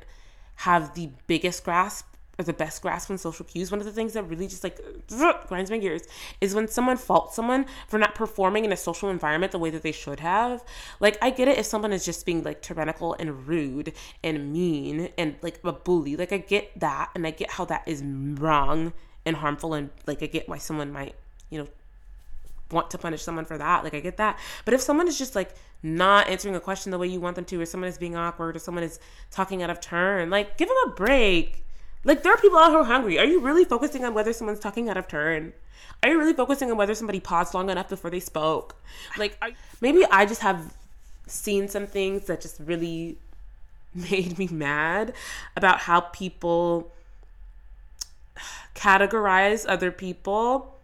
have 0.57 0.95
the 0.95 1.11
biggest 1.27 1.65
grasp 1.65 2.07
or 2.41 2.43
the 2.43 2.53
best 2.53 2.83
grasp 2.83 3.11
on 3.11 3.19
social 3.19 3.45
cues, 3.45 3.71
one 3.71 3.81
of 3.81 3.87
the 3.87 3.93
things 3.93 4.15
that 4.15 4.25
really 4.25 4.49
just 4.49 4.65
like 4.65 4.81
grinds 5.47 5.71
my 5.71 5.79
gears 5.79 6.03
is 6.41 6.55
when 6.55 6.67
someone 6.67 6.97
faults 6.97 7.37
someone 7.37 7.67
for 7.87 7.99
not 7.99 8.15
performing 8.15 8.65
in 8.65 8.73
a 8.73 8.77
social 8.77 9.11
environment 9.11 9.53
the 9.53 9.59
way 9.59 9.71
that 9.71 9.83
they 9.83 9.93
should 9.93 10.21
have. 10.21 10.65
Like, 10.99 11.19
I 11.23 11.31
get 11.31 11.47
it 11.49 11.59
if 11.59 11.67
someone 11.67 11.93
is 11.93 12.05
just 12.05 12.25
being 12.25 12.43
like 12.43 12.63
tyrannical 12.63 13.15
and 13.15 13.47
rude 13.47 13.93
and 14.25 14.53
mean 14.53 15.11
and 15.19 15.37
like 15.43 15.61
a 15.63 15.73
bully. 15.73 16.17
Like, 16.17 16.33
I 16.33 16.39
get 16.39 16.79
that 16.81 17.11
and 17.15 17.27
I 17.27 17.31
get 17.31 17.51
how 17.51 17.67
that 17.67 17.87
is 17.87 18.03
wrong 18.03 18.93
and 19.27 19.37
harmful 19.37 19.75
and 19.75 19.91
like 20.07 20.23
I 20.23 20.27
get 20.27 20.49
why 20.49 20.59
someone 20.59 20.91
might, 20.91 21.15
you 21.51 21.59
know, 21.59 21.69
want 22.73 22.91
to 22.91 22.99
punish 22.99 23.23
someone 23.23 23.45
for 23.45 23.59
that. 23.59 23.85
Like 23.85 23.95
I 23.95 24.01
get 24.01 24.17
that. 24.17 24.39
But 24.65 24.75
if 24.75 24.81
someone 24.81 25.09
is 25.09 25.19
just 25.19 25.35
like 25.35 25.55
not 25.83 26.29
answering 26.29 26.55
a 26.55 26.61
question 26.61 26.91
the 26.91 26.99
way 26.99 27.09
you 27.09 27.21
want 27.21 27.37
them 27.37 27.45
to, 27.47 27.61
or 27.61 27.67
someone 27.67 27.89
is 27.89 27.99
being 27.99 28.17
awkward, 28.17 28.57
or 28.57 28.59
someone 28.59 28.85
is 28.85 28.99
talking 29.31 29.63
out 29.63 29.71
of 29.71 29.81
turn, 29.81 30.31
like 30.31 30.57
give 30.57 30.69
them 30.69 30.77
a 30.87 30.91
break. 30.91 31.65
Like 32.05 32.23
there 32.23 32.33
are 32.33 32.39
people 32.39 32.59
out 32.59 32.71
who 32.71 32.79
are 32.79 32.85
hungry. 32.85 33.19
Are 33.19 33.25
you 33.25 33.41
really 33.41 33.65
focusing 33.65 34.05
on 34.05 34.15
whether 34.15 34.33
someone's 34.33 34.61
talking 34.61 34.89
out 34.89 34.97
of 34.97 35.09
turn? 35.09 35.53
Are 36.03 36.09
you 36.09 36.19
really 36.19 36.33
focusing 36.33 36.71
on 36.71 36.77
whether 36.77 36.95
somebody 36.95 37.21
paused 37.21 37.53
long 37.53 37.69
enough 37.69 37.89
before 37.89 38.11
they 38.11 38.21
spoke? 38.21 38.77
Like 39.19 39.39
maybe 39.81 40.05
I 40.11 40.25
just 40.25 40.41
have 40.41 40.75
seen 41.27 41.69
some 41.69 41.87
things 41.87 42.27
that 42.27 42.41
just 42.41 42.59
really 42.61 43.19
made 43.95 44.39
me 44.39 44.49
mad 44.51 45.13
about 45.57 45.81
how 45.81 46.01
people 46.01 46.91
categorize 48.75 49.67
other 49.69 49.91
people. 49.91 50.77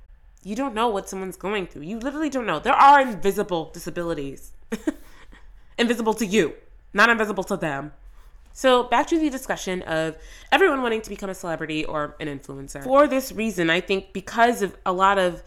You 0.45 0.55
don't 0.55 0.75
know 0.75 0.89
what 0.89 1.09
someone's 1.09 1.37
going 1.37 1.67
through. 1.67 1.83
You 1.83 1.99
literally 1.99 2.31
don't 2.31 2.47
know. 2.47 2.59
There 2.59 2.75
are 2.75 3.01
invisible 3.01 3.71
disabilities. 3.73 4.53
invisible 5.79 6.15
to 6.15 6.27
you, 6.27 6.55
not 6.93 7.09
invisible 7.09 7.45
to 7.45 7.57
them. 7.57 7.93
So, 8.57 8.85
back 8.85 9.07
to 9.09 9.19
the 9.19 9.29
discussion 9.29 9.83
of 9.83 10.17
everyone 10.51 10.81
wanting 10.81 11.03
to 11.03 11.11
become 11.11 11.29
a 11.29 11.35
celebrity 11.35 11.85
or 11.85 12.17
an 12.21 12.27
influencer. 12.27 12.83
For 12.83 13.07
this 13.07 13.31
reason, 13.31 13.69
I 13.69 13.83
think 13.83 14.15
because 14.15 14.63
of 14.63 14.75
a 14.87 14.95
lot 14.95 15.19
of, 15.19 15.43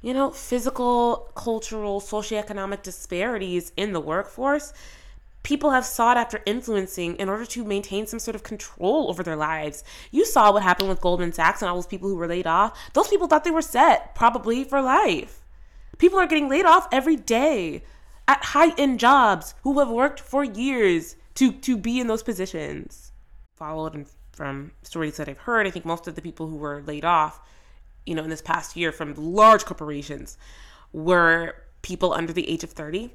you 0.00 0.14
know, 0.14 0.30
physical, 0.30 1.30
cultural, 1.34 2.00
socioeconomic 2.00 2.82
disparities 2.82 3.70
in 3.76 3.92
the 3.92 4.00
workforce, 4.00 4.72
people 5.42 5.72
have 5.72 5.84
sought 5.84 6.16
after 6.16 6.40
influencing 6.46 7.16
in 7.16 7.28
order 7.28 7.44
to 7.44 7.64
maintain 7.64 8.06
some 8.06 8.18
sort 8.18 8.34
of 8.34 8.42
control 8.42 9.10
over 9.10 9.22
their 9.22 9.36
lives. 9.36 9.84
You 10.10 10.24
saw 10.24 10.50
what 10.50 10.62
happened 10.62 10.88
with 10.88 11.02
Goldman 11.02 11.34
Sachs 11.34 11.60
and 11.60 11.68
all 11.68 11.76
those 11.76 11.86
people 11.86 12.08
who 12.08 12.16
were 12.16 12.26
laid 12.26 12.46
off. 12.46 12.78
Those 12.94 13.08
people 13.08 13.26
thought 13.26 13.44
they 13.44 13.50
were 13.50 13.60
set, 13.60 14.14
probably 14.14 14.64
for 14.64 14.80
life. 14.80 15.44
People 15.98 16.18
are 16.18 16.26
getting 16.26 16.48
laid 16.48 16.64
off 16.64 16.88
every 16.90 17.16
day 17.16 17.82
at 18.26 18.42
high 18.42 18.72
end 18.78 19.00
jobs 19.00 19.54
who 19.64 19.78
have 19.80 19.90
worked 19.90 20.18
for 20.18 20.42
years 20.42 21.16
to 21.34 21.52
to 21.52 21.76
be 21.76 22.00
in 22.00 22.06
those 22.06 22.22
positions. 22.22 23.12
Followed 23.56 23.94
and 23.94 24.06
from 24.32 24.72
stories 24.82 25.16
that 25.16 25.28
I've 25.28 25.38
heard, 25.38 25.66
I 25.66 25.70
think 25.70 25.84
most 25.84 26.08
of 26.08 26.16
the 26.16 26.22
people 26.22 26.48
who 26.48 26.56
were 26.56 26.82
laid 26.82 27.04
off, 27.04 27.40
you 28.04 28.14
know, 28.14 28.24
in 28.24 28.30
this 28.30 28.42
past 28.42 28.76
year 28.76 28.90
from 28.90 29.14
large 29.14 29.64
corporations 29.64 30.36
were 30.92 31.54
people 31.82 32.12
under 32.12 32.32
the 32.32 32.48
age 32.48 32.64
of 32.64 32.70
30. 32.70 33.12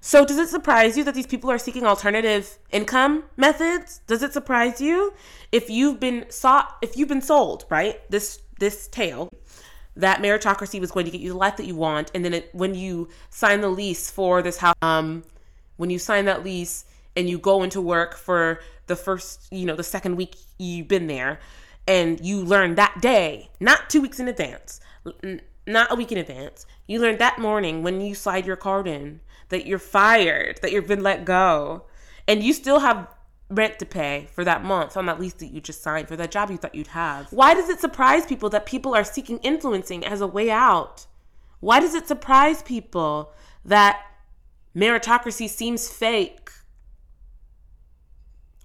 So 0.00 0.24
does 0.24 0.36
it 0.36 0.48
surprise 0.48 0.96
you 0.96 1.04
that 1.04 1.14
these 1.14 1.26
people 1.26 1.50
are 1.50 1.58
seeking 1.58 1.84
alternative 1.84 2.58
income 2.70 3.24
methods? 3.36 4.00
Does 4.06 4.22
it 4.22 4.32
surprise 4.32 4.80
you 4.80 5.14
if 5.52 5.70
you've 5.70 6.00
been 6.00 6.26
sought 6.28 6.76
if 6.82 6.96
you've 6.96 7.08
been 7.08 7.22
sold, 7.22 7.64
right? 7.70 8.00
This 8.10 8.40
this 8.58 8.88
tale 8.88 9.30
that 9.94 10.20
meritocracy 10.20 10.80
was 10.80 10.90
going 10.90 11.04
to 11.04 11.12
get 11.12 11.20
you 11.20 11.30
the 11.30 11.36
life 11.36 11.56
that 11.56 11.66
you 11.66 11.76
want 11.76 12.10
and 12.14 12.24
then 12.24 12.34
it, 12.34 12.48
when 12.54 12.74
you 12.74 13.08
sign 13.30 13.60
the 13.60 13.68
lease 13.68 14.10
for 14.10 14.40
this 14.40 14.56
house 14.56 14.74
um 14.80 15.22
when 15.76 15.90
you 15.90 15.98
sign 15.98 16.24
that 16.24 16.42
lease 16.42 16.86
and 17.16 17.28
you 17.28 17.38
go 17.38 17.62
into 17.62 17.80
work 17.80 18.16
for 18.16 18.60
the 18.86 18.96
first, 18.96 19.48
you 19.50 19.66
know, 19.66 19.76
the 19.76 19.82
second 19.82 20.16
week 20.16 20.36
you've 20.58 20.88
been 20.88 21.06
there 21.06 21.40
and 21.86 22.24
you 22.24 22.42
learn 22.42 22.74
that 22.76 23.00
day, 23.00 23.50
not 23.60 23.90
two 23.90 24.00
weeks 24.00 24.20
in 24.20 24.28
advance, 24.28 24.80
not 25.66 25.92
a 25.92 25.94
week 25.94 26.12
in 26.12 26.18
advance. 26.18 26.66
You 26.86 27.00
learn 27.00 27.18
that 27.18 27.38
morning 27.38 27.82
when 27.82 28.00
you 28.00 28.14
slide 28.14 28.46
your 28.46 28.56
card 28.56 28.86
in 28.86 29.20
that 29.48 29.66
you're 29.66 29.78
fired, 29.78 30.60
that 30.62 30.72
you've 30.72 30.86
been 30.86 31.02
let 31.02 31.24
go, 31.24 31.84
and 32.26 32.42
you 32.42 32.52
still 32.52 32.80
have 32.80 33.08
rent 33.50 33.78
to 33.78 33.84
pay 33.84 34.28
for 34.32 34.44
that 34.44 34.64
month 34.64 34.96
on 34.96 35.06
that 35.06 35.20
lease 35.20 35.34
that 35.34 35.52
you 35.52 35.60
just 35.60 35.82
signed 35.82 36.08
for 36.08 36.16
that 36.16 36.30
job 36.30 36.50
you 36.50 36.56
thought 36.56 36.74
you'd 36.74 36.86
have. 36.88 37.30
Why 37.32 37.52
does 37.52 37.68
it 37.68 37.80
surprise 37.80 38.24
people 38.24 38.48
that 38.50 38.64
people 38.64 38.94
are 38.94 39.04
seeking 39.04 39.38
influencing 39.38 40.04
as 40.04 40.20
a 40.20 40.26
way 40.26 40.50
out? 40.50 41.06
Why 41.60 41.80
does 41.80 41.94
it 41.94 42.08
surprise 42.08 42.62
people 42.62 43.32
that 43.64 44.00
meritocracy 44.74 45.48
seems 45.48 45.88
fake? 45.88 46.50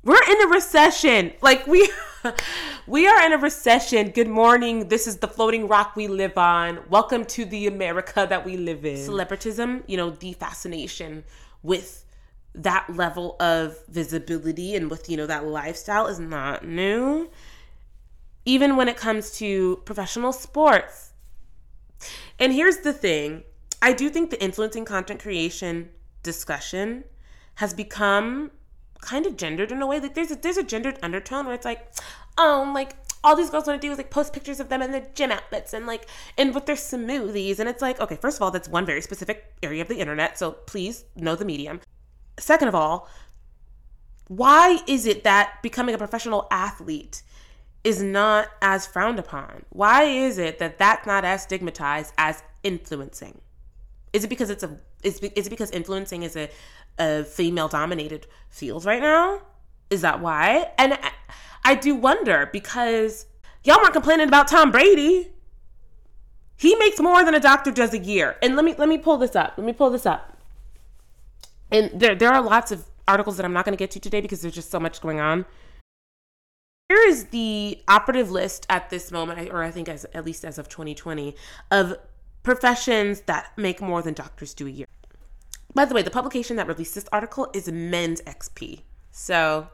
We're 0.08 0.24
in 0.32 0.42
a 0.42 0.48
recession. 0.48 1.34
Like 1.42 1.68
we 1.68 1.92
we 2.88 3.10
are 3.10 3.26
in 3.26 3.34
a 3.34 3.38
recession. 3.38 4.12
Good 4.12 4.30
morning. 4.30 4.88
This 4.88 5.06
is 5.06 5.18
the 5.18 5.28
floating 5.28 5.68
rock 5.68 5.98
we 5.98 6.08
live 6.08 6.38
on. 6.38 6.80
Welcome 6.90 7.26
to 7.26 7.44
the 7.44 7.68
America 7.68 8.26
that 8.30 8.46
we 8.46 8.56
live 8.56 8.86
in. 8.86 8.96
Celebritism, 8.96 9.84
you 9.86 9.98
know, 9.98 10.12
the 10.12 10.32
fascination 10.32 11.26
with 11.62 12.06
that 12.56 12.88
level 12.90 13.36
of 13.42 13.86
visibility 13.90 14.78
and 14.78 14.90
with, 14.90 15.10
you 15.10 15.18
know, 15.18 15.28
that 15.28 15.44
lifestyle 15.44 16.08
is 16.08 16.22
not 16.22 16.66
new. 16.66 17.30
Even 18.46 18.78
when 18.78 18.88
it 18.88 18.96
comes 18.96 19.32
to 19.40 19.82
professional 19.84 20.32
sports. 20.32 21.12
And 22.40 22.54
here's 22.54 22.78
the 22.78 22.94
thing 22.94 23.44
I 23.82 23.92
do 23.92 24.10
think 24.10 24.30
the 24.30 24.42
influencing 24.42 24.86
content 24.86 25.22
creation 25.22 25.90
discussion 26.24 27.04
has 27.56 27.74
become 27.74 28.52
kind 29.02 29.26
of 29.26 29.38
gendered 29.38 29.72
in 29.72 29.82
a 29.82 29.88
way. 29.88 30.00
Like 30.00 30.16
there's 30.16 30.32
a 30.32 30.36
there's 30.36 30.58
a 30.58 30.64
gendered 30.64 31.00
undertone 31.02 31.46
where 31.46 31.56
it's 31.56 31.66
like, 31.66 31.88
um, 32.38 32.74
like 32.74 32.96
all 33.24 33.36
these 33.36 33.50
girls 33.50 33.68
want 33.68 33.82
to 33.82 33.88
do 33.88 33.92
is 33.92 33.98
like 33.98 34.10
post 34.10 34.34
pictures 34.34 34.60
of 34.60 34.70
them 34.70 34.82
in 34.82 34.92
their 34.92 35.08
gym 35.14 35.32
outfits 35.32 35.74
and 35.74 35.86
like 35.86 36.08
and 36.38 36.54
with 36.54 36.66
their 36.66 36.76
smoothies. 36.76 37.60
And 37.60 37.68
it's 37.68 37.82
like, 37.82 38.00
okay, 38.00 38.16
first 38.16 38.38
of 38.38 38.42
all, 38.42 38.52
that's 38.52 38.70
one 38.70 38.86
very 38.86 39.02
specific 39.02 39.54
area 39.64 39.82
of 39.82 39.88
the 39.88 39.98
internet. 39.98 40.38
So 40.38 40.52
please 40.52 41.06
know 41.16 41.36
the 41.36 41.46
medium. 41.46 41.82
Second 42.40 42.68
of 42.68 42.76
all, 42.76 43.10
why 44.28 44.80
is 44.88 45.06
it 45.06 45.24
that 45.24 45.62
becoming 45.64 45.96
a 45.96 45.98
professional 45.98 46.48
athlete 46.52 47.24
is 47.84 48.02
not 48.02 48.50
as 48.62 48.86
frowned 48.86 49.20
upon? 49.20 49.64
Why 49.70 50.04
is 50.04 50.38
it 50.38 50.60
that 50.60 50.78
that's 50.78 51.08
not 51.08 51.24
as 51.24 51.44
stigmatized 51.44 52.14
as 52.18 52.44
influencing? 52.64 53.42
Is 54.14 54.24
it 54.24 54.28
because 54.28 54.50
it's 54.50 54.64
a 54.64 54.78
is, 55.04 55.20
is 55.20 55.48
it 55.48 55.50
because 55.50 55.72
influencing 55.72 56.24
is 56.24 56.36
a 56.36 56.50
a 57.00 57.24
female 57.24 57.68
dominated 57.68 58.28
field 58.50 58.86
right 58.86 59.02
now. 59.02 59.42
Is 59.90 60.02
that 60.02 60.20
why? 60.20 60.72
And 60.78 60.94
I, 60.94 61.12
I 61.64 61.76
do 61.76 61.96
wonder 61.96 62.50
because 62.52 63.26
y'all 63.64 63.78
weren't 63.78 63.94
complaining 63.94 64.28
about 64.28 64.48
Tom 64.48 64.72
Brady. 64.72 65.30
He 66.58 66.76
makes 66.76 67.00
more 67.00 67.24
than 67.24 67.36
a 67.36 67.40
doctor 67.40 67.72
does 67.72 67.94
a 67.94 68.00
year. 68.00 68.38
And 68.42 68.56
let 68.56 68.66
me 68.66 68.74
let 68.78 68.90
me 68.90 68.98
pull 68.98 69.18
this 69.18 69.36
up. 69.36 69.54
Let 69.58 69.66
me 69.66 69.74
pull 69.74 69.90
this 69.90 70.06
up. 70.06 70.38
And 71.72 71.92
there 71.94 72.16
there 72.16 72.34
are 72.34 72.42
lots 72.42 72.72
of 72.72 72.86
articles 73.08 73.38
that 73.38 73.46
I'm 73.46 73.54
not 73.54 73.66
going 73.66 73.74
to 73.74 73.80
get 73.80 73.92
to 73.92 74.00
today 74.00 74.22
because 74.22 74.42
there's 74.42 74.56
just 74.56 74.72
so 74.72 74.80
much 74.80 75.02
going 75.02 75.20
on. 75.20 75.46
Here 76.90 77.00
is 77.08 77.26
the 77.26 77.82
operative 77.88 78.32
list 78.32 78.66
at 78.70 78.90
this 78.90 79.12
moment, 79.12 79.50
or 79.52 79.62
I 79.62 79.72
think 79.72 79.90
as 79.90 80.06
at 80.14 80.26
least 80.26 80.46
as 80.46 80.58
of 80.58 80.70
2020, 80.70 81.36
of 81.70 81.98
professions 82.44 83.22
that 83.22 83.52
make 83.58 83.82
more 83.82 84.02
than 84.02 84.14
doctors 84.14 84.54
do 84.54 84.68
a 84.68 84.70
year. 84.70 84.88
By 85.74 85.86
the 85.86 85.94
way, 85.94 86.02
the 86.02 86.12
publication 86.12 86.56
that 86.56 86.68
released 86.68 86.96
this 86.96 87.08
article 87.12 87.50
is 87.54 87.72
Men's 87.72 88.22
XP. 88.22 88.82
So 89.12 89.68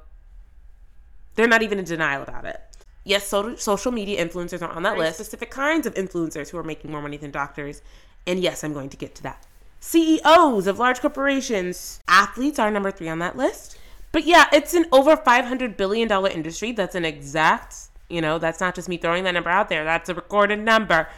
they're 1.36 1.47
not 1.47 1.62
even 1.62 1.79
in 1.79 1.86
denial 1.86 2.23
about 2.23 2.45
it. 2.45 2.62
Yes, 3.06 3.27
so, 3.27 3.56
social 3.56 3.91
media 3.91 4.25
influencers 4.25 4.62
are 4.62 4.71
on 4.71 4.84
that 4.84 4.97
list. 4.97 5.17
Specific 5.17 5.51
kinds 5.51 5.86
of 5.86 5.93
influencers 5.95 6.49
who 6.49 6.58
are 6.58 6.63
making 6.63 6.91
more 6.91 7.01
money 7.01 7.17
than 7.17 7.32
doctors. 7.32 7.82
And 8.25 8.39
yes, 8.39 8.63
I'm 8.63 8.73
going 8.73 8.89
to 8.89 8.97
get 8.97 9.15
to 9.15 9.23
that. 9.23 9.45
CEOs 9.82 10.67
of 10.67 10.79
large 10.79 11.01
corporations, 11.01 11.99
athletes 12.08 12.58
are 12.58 12.71
number 12.71 12.91
three 12.91 13.10
on 13.10 13.19
that 13.19 13.36
list. 13.36 13.77
But 14.13 14.25
yeah, 14.25 14.45
it's 14.53 14.73
an 14.73 14.86
over 14.93 15.17
$500 15.17 15.75
billion 15.75 16.10
industry. 16.27 16.71
That's 16.71 16.95
an 16.95 17.03
exact, 17.03 17.75
you 18.10 18.21
know, 18.21 18.38
that's 18.38 18.62
not 18.62 18.75
just 18.75 18.88
me 18.88 18.97
throwing 18.97 19.25
that 19.25 19.34
number 19.34 19.49
out 19.49 19.67
there. 19.67 19.84
That's 19.84 20.08
a 20.08 20.13
recorded 20.13 20.60
number. 20.60 21.10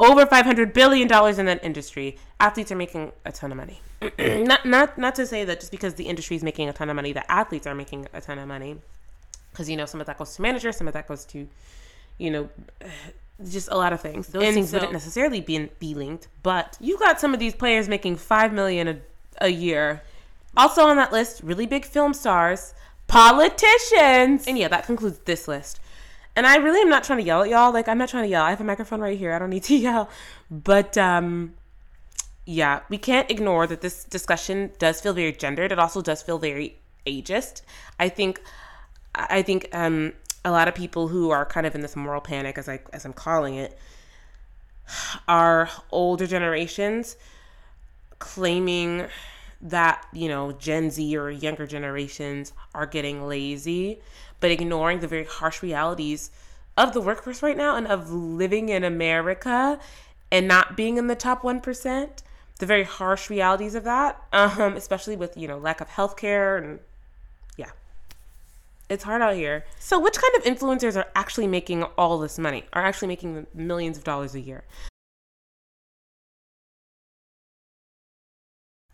Over 0.00 0.26
$500 0.26 0.74
billion 0.74 1.02
in 1.38 1.46
that 1.46 1.60
industry. 1.62 2.16
Athletes 2.40 2.72
are 2.72 2.76
making 2.76 3.12
a 3.24 3.32
ton 3.32 3.52
of 3.52 3.56
money. 3.56 3.80
not 4.18 4.66
not 4.66 4.98
not 4.98 5.14
to 5.14 5.26
say 5.26 5.44
that 5.44 5.60
just 5.60 5.70
because 5.70 5.94
the 5.94 6.04
industry 6.04 6.36
is 6.36 6.42
making 6.42 6.68
a 6.68 6.72
ton 6.72 6.90
of 6.90 6.96
money, 6.96 7.12
that 7.12 7.26
athletes 7.28 7.66
are 7.66 7.74
making 7.74 8.08
a 8.12 8.20
ton 8.20 8.38
of 8.38 8.48
money, 8.48 8.76
because 9.50 9.70
you 9.70 9.76
know 9.76 9.86
some 9.86 10.00
of 10.00 10.06
that 10.06 10.18
goes 10.18 10.34
to 10.34 10.42
managers, 10.42 10.76
some 10.76 10.88
of 10.88 10.94
that 10.94 11.06
goes 11.06 11.24
to, 11.26 11.46
you 12.18 12.30
know, 12.30 12.48
just 13.48 13.68
a 13.70 13.76
lot 13.76 13.92
of 13.92 14.00
things. 14.00 14.28
Those 14.28 14.44
and 14.44 14.54
things 14.54 14.70
so, 14.70 14.76
wouldn't 14.76 14.92
necessarily 14.92 15.40
be 15.40 15.70
be 15.78 15.94
linked, 15.94 16.28
but 16.42 16.76
you 16.80 16.98
got 16.98 17.20
some 17.20 17.32
of 17.32 17.40
these 17.40 17.54
players 17.54 17.88
making 17.88 18.16
five 18.16 18.52
million 18.52 18.88
a, 18.88 18.96
a 19.40 19.48
year. 19.48 20.02
Also 20.56 20.82
on 20.86 20.96
that 20.96 21.12
list, 21.12 21.40
really 21.42 21.66
big 21.66 21.84
film 21.84 22.12
stars, 22.12 22.74
politicians, 23.06 24.46
and 24.46 24.58
yeah, 24.58 24.68
that 24.68 24.84
concludes 24.84 25.18
this 25.20 25.48
list. 25.48 25.80
And 26.34 26.46
I 26.46 26.56
really 26.56 26.80
am 26.80 26.88
not 26.88 27.04
trying 27.04 27.18
to 27.18 27.24
yell 27.24 27.42
at 27.42 27.50
y'all. 27.50 27.72
Like 27.72 27.88
I'm 27.88 27.98
not 27.98 28.08
trying 28.08 28.24
to 28.24 28.28
yell. 28.28 28.42
I 28.44 28.50
have 28.50 28.60
a 28.60 28.64
microphone 28.64 29.00
right 29.00 29.18
here. 29.18 29.32
I 29.32 29.38
don't 29.38 29.50
need 29.50 29.64
to 29.64 29.76
yell. 29.88 30.08
But 30.50 30.96
um, 30.96 31.54
yeah, 32.44 32.80
we 32.88 32.98
can't 32.98 33.30
ignore 33.30 33.66
that 33.66 33.80
this 33.80 34.04
discussion 34.04 34.72
does 34.78 35.00
feel 35.00 35.12
very 35.12 35.32
gendered. 35.32 35.72
It 35.72 35.78
also 35.78 36.02
does 36.02 36.22
feel 36.22 36.38
very 36.38 36.78
ageist. 37.06 37.62
I 37.98 38.08
think 38.08 38.40
I 39.14 39.42
think 39.42 39.68
um, 39.72 40.14
a 40.44 40.50
lot 40.50 40.68
of 40.68 40.74
people 40.74 41.08
who 41.08 41.30
are 41.30 41.44
kind 41.44 41.66
of 41.66 41.74
in 41.74 41.82
this 41.82 41.96
moral 41.96 42.20
panic, 42.20 42.58
as 42.58 42.68
I 42.68 42.80
as 42.92 43.04
I'm 43.04 43.12
calling 43.12 43.54
it, 43.54 43.78
are 45.28 45.68
older 45.90 46.26
generations 46.26 47.16
claiming 48.18 49.06
that 49.60 50.04
you 50.12 50.28
know 50.28 50.52
Gen 50.52 50.90
Z 50.90 51.16
or 51.16 51.30
younger 51.30 51.66
generations 51.66 52.52
are 52.74 52.86
getting 52.86 53.26
lazy, 53.26 54.00
but 54.42 54.50
ignoring 54.50 54.98
the 54.98 55.06
very 55.06 55.24
harsh 55.24 55.62
realities 55.62 56.30
of 56.76 56.92
the 56.92 57.00
workforce 57.00 57.42
right 57.42 57.56
now 57.56 57.76
and 57.76 57.86
of 57.86 58.10
living 58.10 58.68
in 58.68 58.82
America 58.82 59.78
and 60.32 60.48
not 60.48 60.76
being 60.76 60.98
in 60.98 61.06
the 61.06 61.14
top 61.14 61.44
one 61.44 61.60
percent. 61.60 62.22
The 62.58 62.66
very 62.66 62.84
harsh 62.84 63.30
realities 63.30 63.74
of 63.74 63.84
that, 63.84 64.22
um, 64.32 64.74
especially 64.76 65.16
with 65.16 65.36
you 65.36 65.48
know 65.48 65.58
lack 65.58 65.80
of 65.80 65.88
healthcare 65.88 66.58
and 66.58 66.80
yeah. 67.56 67.70
it's 68.88 69.04
hard 69.04 69.22
out 69.22 69.34
here. 69.36 69.64
So, 69.78 69.98
which 69.98 70.18
kind 70.18 70.34
of 70.36 70.42
influencers 70.42 70.96
are 70.96 71.06
actually 71.14 71.46
making 71.46 71.84
all 71.96 72.18
this 72.18 72.38
money? 72.38 72.64
Are 72.72 72.84
actually 72.84 73.08
making 73.08 73.46
millions 73.54 73.96
of 73.96 74.04
dollars 74.04 74.34
a 74.34 74.40
year? 74.40 74.64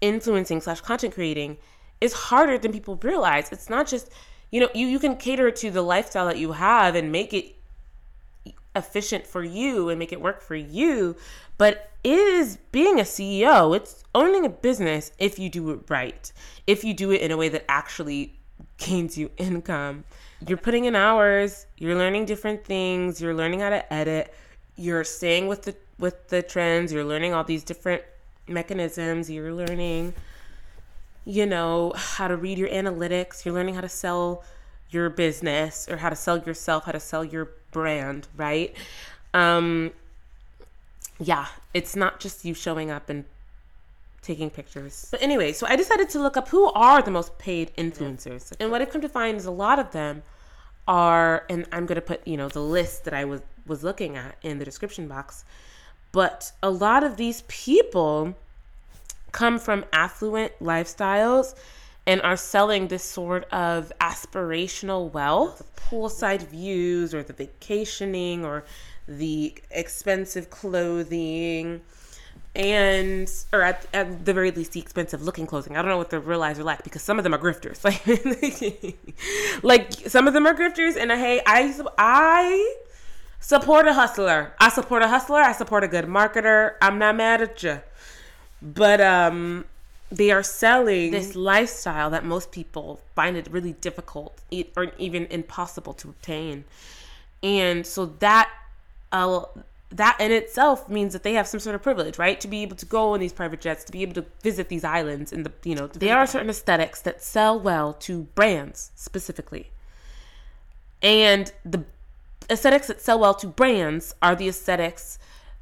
Influencing 0.00 0.60
slash 0.60 0.80
content 0.82 1.14
creating 1.14 1.56
is 2.00 2.12
harder 2.12 2.58
than 2.58 2.72
people 2.72 2.96
realize. 3.02 3.50
It's 3.50 3.68
not 3.68 3.86
just, 3.86 4.12
you 4.50 4.60
know, 4.60 4.68
you, 4.74 4.86
you 4.86 4.98
can 4.98 5.16
cater 5.16 5.50
to 5.50 5.70
the 5.70 5.82
lifestyle 5.82 6.26
that 6.26 6.38
you 6.38 6.52
have 6.52 6.94
and 6.94 7.12
make 7.12 7.32
it 7.32 7.56
efficient 8.74 9.26
for 9.26 9.42
you 9.42 9.88
and 9.88 9.98
make 9.98 10.12
it 10.12 10.20
work 10.20 10.40
for 10.40 10.54
you. 10.54 11.16
But 11.58 11.90
it 12.04 12.18
is 12.18 12.58
being 12.70 13.00
a 13.00 13.02
CEO, 13.02 13.76
it's 13.76 14.04
owning 14.14 14.44
a 14.44 14.48
business 14.48 15.10
if 15.18 15.38
you 15.38 15.50
do 15.50 15.70
it 15.70 15.80
right. 15.88 16.32
If 16.66 16.84
you 16.84 16.94
do 16.94 17.10
it 17.10 17.20
in 17.20 17.30
a 17.30 17.36
way 17.36 17.48
that 17.48 17.64
actually 17.68 18.38
gains 18.78 19.18
you 19.18 19.30
income. 19.36 20.04
You're 20.46 20.58
putting 20.58 20.84
in 20.84 20.94
hours, 20.94 21.66
you're 21.76 21.96
learning 21.96 22.26
different 22.26 22.64
things, 22.64 23.20
you're 23.20 23.34
learning 23.34 23.60
how 23.60 23.70
to 23.70 23.92
edit, 23.92 24.32
you're 24.76 25.04
staying 25.04 25.48
with 25.48 25.62
the 25.62 25.76
with 25.98 26.28
the 26.28 26.42
trends, 26.42 26.92
you're 26.92 27.04
learning 27.04 27.34
all 27.34 27.42
these 27.42 27.64
different 27.64 28.02
mechanisms, 28.46 29.28
you're 29.28 29.52
learning 29.52 30.14
you 31.28 31.44
know 31.44 31.92
how 31.94 32.26
to 32.26 32.36
read 32.36 32.56
your 32.56 32.70
analytics, 32.70 33.44
you're 33.44 33.52
learning 33.52 33.74
how 33.74 33.82
to 33.82 33.88
sell 33.88 34.42
your 34.88 35.10
business 35.10 35.86
or 35.86 35.98
how 35.98 36.08
to 36.08 36.16
sell 36.16 36.38
yourself, 36.38 36.84
how 36.84 36.92
to 36.92 37.00
sell 37.00 37.22
your 37.22 37.50
brand, 37.70 38.26
right? 38.34 38.74
Um 39.34 39.92
yeah, 41.20 41.48
it's 41.74 41.94
not 41.94 42.18
just 42.18 42.46
you 42.46 42.54
showing 42.54 42.90
up 42.90 43.10
and 43.10 43.26
taking 44.22 44.48
pictures. 44.48 45.08
But 45.10 45.20
anyway, 45.20 45.52
so 45.52 45.66
I 45.66 45.76
decided 45.76 46.08
to 46.10 46.18
look 46.18 46.38
up 46.38 46.48
who 46.48 46.72
are 46.72 47.02
the 47.02 47.10
most 47.10 47.36
paid 47.38 47.76
influencers. 47.76 48.52
And 48.58 48.70
what 48.70 48.80
I've 48.80 48.90
come 48.90 49.02
to 49.02 49.08
find 49.08 49.36
is 49.36 49.44
a 49.44 49.50
lot 49.50 49.78
of 49.78 49.90
them 49.90 50.22
are 50.86 51.44
and 51.50 51.66
I'm 51.72 51.84
going 51.84 51.96
to 51.96 52.00
put, 52.00 52.26
you 52.26 52.38
know, 52.38 52.48
the 52.48 52.62
list 52.62 53.04
that 53.04 53.12
I 53.12 53.26
was 53.26 53.42
was 53.66 53.84
looking 53.84 54.16
at 54.16 54.38
in 54.42 54.58
the 54.58 54.64
description 54.64 55.08
box. 55.08 55.44
But 56.10 56.52
a 56.62 56.70
lot 56.70 57.04
of 57.04 57.18
these 57.18 57.42
people 57.48 58.34
come 59.38 59.56
from 59.56 59.84
affluent 59.92 60.52
lifestyles 60.60 61.54
and 62.08 62.20
are 62.22 62.36
selling 62.36 62.88
this 62.88 63.04
sort 63.04 63.44
of 63.52 63.92
aspirational 64.00 65.12
wealth, 65.12 65.58
the 65.58 65.80
poolside 65.80 66.42
views 66.42 67.14
or 67.14 67.22
the 67.22 67.32
vacationing 67.32 68.44
or 68.44 68.64
the 69.06 69.54
expensive 69.70 70.50
clothing 70.50 71.80
and 72.56 73.30
or 73.52 73.62
at, 73.62 73.86
at 73.94 74.24
the 74.24 74.34
very 74.34 74.50
least 74.50 74.72
the 74.72 74.80
expensive 74.80 75.22
looking 75.22 75.46
clothing. 75.46 75.76
I 75.76 75.82
don't 75.82 75.90
know 75.90 75.98
what 75.98 76.10
the 76.10 76.18
real 76.18 76.40
lives 76.40 76.58
are 76.58 76.64
like 76.64 76.82
because 76.82 77.02
some 77.02 77.18
of 77.18 77.22
them 77.22 77.32
are 77.32 77.38
grifters. 77.38 77.78
Like 79.62 79.62
like 79.62 79.92
some 80.08 80.26
of 80.26 80.34
them 80.34 80.46
are 80.46 80.54
grifters 80.54 80.96
and 80.96 81.12
hey 81.12 81.40
i 81.46 81.72
i 81.96 82.76
support 83.38 83.86
a 83.86 83.92
hustler. 83.92 84.52
I 84.58 84.68
support 84.68 85.02
a 85.02 85.08
hustler. 85.08 85.38
I 85.38 85.52
support 85.52 85.84
a 85.84 85.88
good 85.88 86.06
marketer. 86.06 86.72
I'm 86.82 86.98
not 86.98 87.14
mad 87.14 87.40
at 87.40 87.62
you 87.62 87.80
but 88.60 89.00
um 89.00 89.64
they 90.10 90.30
are 90.30 90.42
selling 90.42 91.10
this 91.10 91.36
lifestyle 91.36 92.08
that 92.10 92.24
most 92.24 92.50
people 92.50 93.00
find 93.14 93.36
it 93.36 93.46
really 93.50 93.72
difficult 93.74 94.40
or 94.76 94.92
even 94.98 95.26
impossible 95.26 95.92
to 95.92 96.08
obtain 96.08 96.64
and 97.42 97.86
so 97.86 98.06
that 98.06 98.50
uh, 99.12 99.42
that 99.90 100.16
in 100.20 100.32
itself 100.32 100.88
means 100.88 101.12
that 101.12 101.22
they 101.22 101.34
have 101.34 101.46
some 101.46 101.60
sort 101.60 101.74
of 101.74 101.82
privilege, 101.82 102.18
right? 102.18 102.40
To 102.40 102.48
be 102.48 102.62
able 102.62 102.76
to 102.76 102.86
go 102.86 103.14
on 103.14 103.20
these 103.20 103.32
private 103.32 103.60
jets, 103.60 103.84
to 103.84 103.92
be 103.92 104.02
able 104.02 104.14
to 104.14 104.24
visit 104.42 104.68
these 104.68 104.84
islands, 104.84 105.32
and 105.32 105.46
the 105.46 105.52
you 105.64 105.74
know 105.74 105.86
there 105.86 106.18
are 106.18 106.26
certain 106.26 106.50
aesthetics 106.50 107.00
that 107.02 107.22
sell 107.22 107.58
well 107.58 107.92
to 107.94 108.22
brands 108.34 108.90
specifically, 108.94 109.70
and 111.02 111.52
the 111.64 111.84
aesthetics 112.50 112.88
that 112.88 113.00
sell 113.00 113.18
well 113.18 113.34
to 113.34 113.46
brands 113.46 114.14
are 114.20 114.34
the 114.34 114.48
aesthetics 114.48 115.18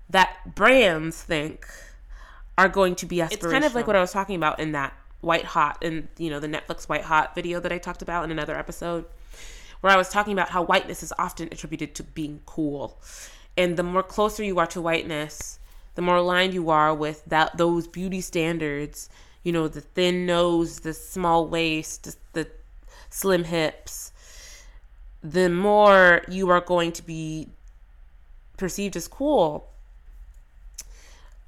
that 0.08 0.54
brands 0.54 1.22
think 1.22 1.66
are 2.58 2.68
going 2.68 2.94
to 2.96 3.06
be 3.06 3.16
aspirational. 3.16 3.32
It's 3.32 3.46
kind 3.46 3.64
of 3.64 3.74
like 3.74 3.86
what 3.86 3.96
I 3.96 4.00
was 4.00 4.12
talking 4.12 4.36
about 4.36 4.60
in 4.60 4.72
that 4.72 4.94
White 5.20 5.44
Hot 5.44 5.82
and 5.82 6.08
you 6.18 6.30
know 6.30 6.40
the 6.40 6.48
Netflix 6.48 6.88
White 6.88 7.02
Hot 7.02 7.34
video 7.34 7.60
that 7.60 7.72
I 7.72 7.78
talked 7.78 8.02
about 8.02 8.24
in 8.24 8.30
another 8.30 8.56
episode, 8.56 9.04
where 9.80 9.92
I 9.92 9.96
was 9.96 10.08
talking 10.08 10.32
about 10.32 10.50
how 10.50 10.62
whiteness 10.64 11.02
is 11.02 11.12
often 11.18 11.48
attributed 11.50 11.94
to 11.96 12.02
being 12.02 12.40
cool 12.46 13.00
and 13.56 13.76
the 13.76 13.82
more 13.82 14.02
closer 14.02 14.44
you 14.44 14.58
are 14.58 14.66
to 14.66 14.80
whiteness 14.80 15.58
the 15.94 16.02
more 16.02 16.16
aligned 16.16 16.52
you 16.52 16.68
are 16.70 16.94
with 16.94 17.24
that 17.26 17.56
those 17.56 17.86
beauty 17.86 18.20
standards 18.20 19.08
you 19.42 19.52
know 19.52 19.68
the 19.68 19.80
thin 19.80 20.26
nose 20.26 20.80
the 20.80 20.92
small 20.92 21.46
waist 21.46 22.16
the 22.34 22.46
slim 23.10 23.44
hips 23.44 24.12
the 25.22 25.48
more 25.48 26.22
you 26.28 26.48
are 26.50 26.60
going 26.60 26.92
to 26.92 27.02
be 27.02 27.48
perceived 28.56 28.96
as 28.96 29.08
cool 29.08 29.70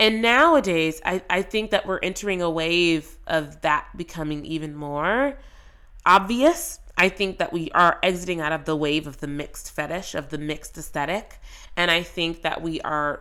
and 0.00 0.22
nowadays 0.22 1.00
I, 1.04 1.22
I 1.28 1.42
think 1.42 1.70
that 1.70 1.86
we're 1.86 1.98
entering 1.98 2.42
a 2.42 2.50
wave 2.50 3.16
of 3.26 3.60
that 3.62 3.88
becoming 3.96 4.44
even 4.44 4.74
more 4.74 5.38
obvious 6.06 6.80
I 6.98 7.08
think 7.08 7.38
that 7.38 7.52
we 7.52 7.70
are 7.70 7.98
exiting 8.02 8.40
out 8.40 8.50
of 8.50 8.64
the 8.64 8.76
wave 8.76 9.06
of 9.06 9.18
the 9.20 9.28
mixed 9.28 9.70
fetish, 9.70 10.16
of 10.16 10.30
the 10.30 10.38
mixed 10.38 10.76
aesthetic. 10.76 11.38
And 11.76 11.92
I 11.92 12.02
think 12.02 12.42
that 12.42 12.60
we 12.60 12.80
are, 12.80 13.20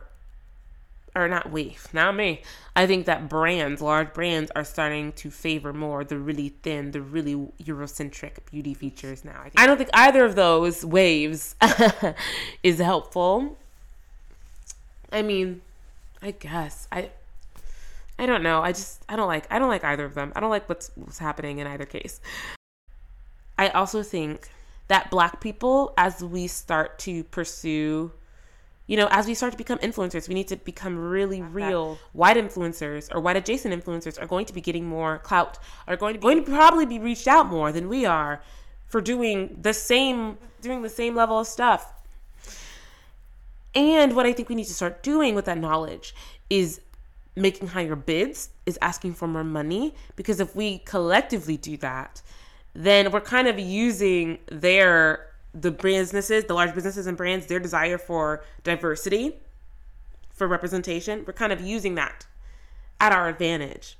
or 1.16 1.28
not 1.28 1.52
we, 1.52 1.78
not 1.94 2.16
me. 2.16 2.42
I 2.76 2.88
think 2.88 3.06
that 3.06 3.30
brands, 3.30 3.80
large 3.80 4.16
brands, 4.16 4.50
are 4.56 4.64
starting 4.64 5.12
to 5.14 5.30
favor 5.30 5.74
more 5.74 6.04
the 6.04 6.18
really 6.18 6.50
thin, 6.50 6.90
the 6.90 7.02
really 7.02 7.36
Eurocentric 7.64 8.50
beauty 8.50 8.74
features 8.74 9.24
now. 9.24 9.44
I, 9.46 9.64
I 9.64 9.68
don't 9.68 9.78
think 9.78 9.92
either 9.94 10.26
of 10.26 10.34
those 10.34 10.84
waves 10.84 11.56
is 12.64 12.80
helpful. 12.80 13.60
I 15.12 15.22
mean, 15.22 15.62
I 16.22 16.32
guess. 16.32 16.88
I 16.92 17.12
I 18.20 18.26
don't 18.26 18.44
know. 18.44 18.62
I 18.62 18.72
just 18.72 19.04
I 19.08 19.16
don't 19.16 19.28
like 19.28 19.46
I 19.52 19.60
don't 19.60 19.70
like 19.70 19.84
either 19.84 20.06
of 20.06 20.16
them. 20.16 20.34
I 20.36 20.40
don't 20.40 20.50
like 20.50 20.68
what's 20.68 20.92
what's 20.96 21.20
happening 21.20 21.60
in 21.60 21.68
either 21.68 21.86
case. 21.86 22.20
I 23.58 23.70
also 23.70 24.04
think 24.04 24.50
that 24.88 25.10
black 25.10 25.42
people, 25.42 25.94
as 25.98 26.24
we 26.24 26.48
start 26.48 27.00
to 27.00 27.24
pursue, 27.26 28.12
you 28.86 28.96
know, 28.96 29.08
as 29.12 29.28
we 29.28 29.34
start 29.34 29.52
to 29.52 29.58
become 29.58 29.80
influencers, 29.80 30.28
we 30.28 30.34
need 30.34 30.48
to 30.48 30.56
become 30.56 30.98
really 30.98 31.42
real. 31.42 32.00
White 32.14 32.38
influencers 32.38 33.14
or 33.14 33.20
white 33.20 33.36
adjacent 33.36 33.74
influencers 33.74 34.22
are 34.22 34.28
going 34.28 34.46
to 34.46 34.54
be 34.54 34.62
getting 34.62 34.86
more 34.86 35.20
clout, 35.20 35.60
are 35.88 35.98
going 35.98 36.14
to 36.14 36.20
be, 36.20 36.24
going 36.24 36.44
to 36.44 36.50
probably 36.50 36.86
be 36.86 37.00
reached 37.00 37.28
out 37.28 37.48
more 37.48 37.72
than 37.72 37.90
we 37.90 38.06
are 38.06 38.42
for 38.88 39.02
doing 39.02 39.58
the 39.62 39.74
same 39.74 40.38
doing 40.62 40.82
the 40.82 40.90
same 40.90 41.16
level 41.16 41.40
of 41.40 41.48
stuff. 41.48 41.94
And 43.78 44.16
what 44.16 44.26
I 44.26 44.34
think 44.34 44.50
we 44.50 44.56
need 44.56 44.66
to 44.66 44.74
start 44.74 45.04
doing 45.04 45.36
with 45.36 45.46
that 45.46 45.60
knowledge 45.60 46.16
is 46.50 46.82
making 47.36 47.68
higher 47.68 47.96
bids, 47.96 48.50
is 48.66 48.80
asking 48.82 49.14
for 49.14 49.28
more 49.28 49.44
money 49.44 49.94
because 50.16 50.40
if 50.40 50.56
we 50.56 50.80
collectively 50.80 51.58
do 51.58 51.78
that, 51.78 52.24
then 52.74 53.12
we're 53.12 53.22
kind 53.22 53.48
of 53.48 53.60
using 53.60 54.40
their 54.52 55.28
the 55.54 55.70
businesses, 55.72 56.46
the 56.46 56.56
large 56.56 56.74
businesses 56.74 57.06
and 57.06 57.16
brands, 57.16 57.46
their 57.46 57.60
desire 57.60 58.00
for 58.00 58.44
diversity, 58.64 59.36
for 60.32 60.48
representation. 60.48 61.24
We're 61.26 61.34
kind 61.34 61.54
of 61.54 61.62
using 61.62 61.96
that 61.96 62.26
at 63.00 63.12
our 63.12 63.30
advantage. 63.30 63.98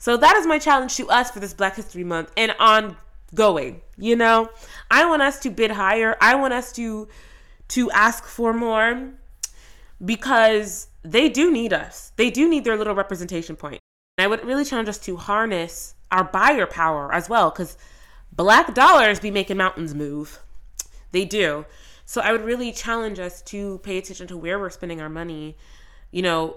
So 0.00 0.16
that 0.16 0.36
is 0.36 0.46
my 0.46 0.58
challenge 0.58 0.96
to 0.96 1.08
us 1.08 1.30
for 1.30 1.38
this 1.38 1.54
Black 1.54 1.76
History 1.76 2.04
Month 2.04 2.32
and 2.36 2.52
ongoing. 2.58 3.82
You 3.96 4.16
know, 4.16 4.50
I 4.90 5.06
want 5.06 5.22
us 5.22 5.38
to 5.40 5.50
bid 5.50 5.70
higher. 5.70 6.16
I 6.20 6.34
want 6.34 6.52
us 6.52 6.72
to 6.72 7.06
to 7.68 7.88
ask 7.92 8.24
for 8.24 8.52
more 8.52 9.12
because 10.04 10.88
they 11.02 11.28
do 11.28 11.50
need 11.50 11.72
us. 11.72 12.12
They 12.16 12.30
do 12.30 12.48
need 12.48 12.64
their 12.64 12.76
little 12.76 12.94
representation 12.94 13.56
point. 13.56 13.80
And 14.18 14.24
I 14.24 14.28
would 14.28 14.44
really 14.44 14.64
challenge 14.64 14.88
us 14.88 14.98
to 14.98 15.16
harness 15.16 15.94
our 16.10 16.24
buyer 16.24 16.66
power 16.66 17.12
as 17.14 17.28
well 17.28 17.50
because 17.50 17.76
black 18.32 18.74
dollars 18.74 19.20
be 19.20 19.30
making 19.30 19.56
mountains 19.56 19.94
move. 19.94 20.40
They 21.12 21.24
do. 21.24 21.66
So 22.04 22.20
I 22.20 22.32
would 22.32 22.44
really 22.44 22.72
challenge 22.72 23.18
us 23.18 23.42
to 23.42 23.78
pay 23.78 23.98
attention 23.98 24.26
to 24.28 24.36
where 24.36 24.58
we're 24.58 24.70
spending 24.70 25.00
our 25.00 25.08
money. 25.08 25.56
You 26.10 26.22
know, 26.22 26.56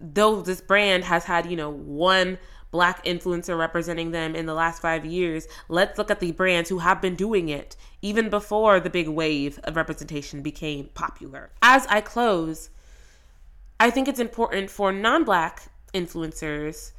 though 0.00 0.42
this 0.42 0.60
brand 0.60 1.04
has 1.04 1.24
had, 1.24 1.46
you 1.46 1.56
know, 1.56 1.70
one 1.70 2.38
black 2.70 3.04
influencer 3.04 3.58
representing 3.58 4.10
them 4.10 4.34
in 4.34 4.46
the 4.46 4.54
last 4.54 4.82
five 4.82 5.04
years, 5.04 5.46
let's 5.68 5.98
look 5.98 6.10
at 6.10 6.20
the 6.20 6.32
brands 6.32 6.68
who 6.68 6.78
have 6.78 7.00
been 7.00 7.14
doing 7.14 7.48
it 7.48 7.76
even 8.02 8.28
before 8.28 8.80
the 8.80 8.90
big 8.90 9.08
wave 9.08 9.58
of 9.64 9.76
representation 9.76 10.42
became 10.42 10.86
popular. 10.94 11.50
As 11.62 11.86
I 11.86 12.00
close, 12.00 12.70
I 13.80 13.90
think 13.90 14.08
it's 14.08 14.20
important 14.20 14.70
for 14.70 14.92
non 14.92 15.24
black 15.24 15.70
influencers 15.94 16.92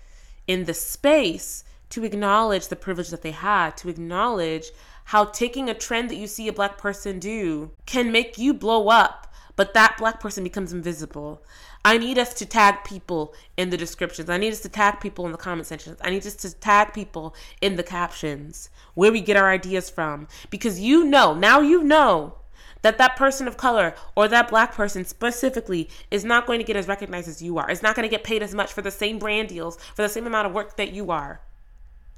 in 0.48 0.66
the 0.66 0.74
space 0.74 1.64
to 1.90 2.04
acknowledge 2.04 2.68
the 2.68 2.76
privilege 2.76 3.10
that 3.10 3.22
they 3.22 3.32
had, 3.32 3.76
to 3.78 3.90
acknowledge 3.90 4.72
how 5.06 5.26
taking 5.26 5.70
a 5.70 5.74
trend 5.74 6.10
that 6.10 6.16
you 6.16 6.28
see 6.28 6.48
a 6.48 6.54
black 6.54 6.78
person 6.78 7.20
do 7.20 7.72
can 7.86 8.12
make 8.12 8.38
you 8.38 8.54
blow 8.54 8.90
up, 8.90 9.34
but 9.56 9.74
that 9.74 9.98
black 9.98 10.20
person 10.20 10.44
becomes 10.44 10.72
invisible. 10.72 11.44
I 11.84 11.98
need 11.98 12.18
us 12.18 12.34
to 12.36 12.46
tag 12.46 12.84
people 12.84 13.34
in 13.58 13.70
the 13.70 13.78
descriptions. 13.78 14.30
I 14.30 14.38
need 14.38 14.54
us 14.54 14.60
to 14.62 14.70
tag 14.70 15.00
people 15.00 15.26
in 15.26 15.32
the 15.32 15.38
comment 15.38 15.66
sections. 15.66 15.98
I 16.02 16.10
need 16.12 16.26
us 16.26 16.36
to 16.36 16.54
tag 16.54 16.94
people 16.94 17.34
in 17.60 17.76
the 17.76 17.84
captions 17.84 18.70
where 18.94 19.12
we 19.12 19.22
get 19.22 19.38
our 19.38 19.50
ideas 19.50 19.90
from. 19.90 20.28
Because 20.50 20.80
you 20.80 21.06
know, 21.06 21.34
now 21.34 21.62
you 21.62 21.84
know 21.84 22.36
that 22.82 22.98
that 22.98 23.16
person 23.16 23.48
of 23.48 23.58
color 23.58 23.94
or 24.16 24.28
that 24.28 24.50
black 24.50 24.74
person 24.74 25.06
specifically 25.06 25.90
is 26.12 26.24
not 26.24 26.46
going 26.46 26.60
to 26.60 26.66
get 26.66 26.76
as 26.76 26.88
recognized 26.88 27.28
as 27.28 27.42
you 27.42 27.58
are. 27.58 27.70
It's 27.70 27.84
not 27.84 27.96
going 27.96 28.08
to 28.08 28.12
get 28.12 28.24
paid 28.24 28.42
as 28.42 28.54
much 28.54 28.72
for 28.72 28.82
the 28.82 28.92
same 28.92 29.20
brand 29.20 29.50
deals, 29.50 29.78
for 29.96 30.02
the 30.02 30.10
same 30.10 30.28
amount 30.28 30.48
of 30.48 30.54
work 30.54 30.78
that 30.78 30.94
you 30.94 31.12
are. 31.12 31.42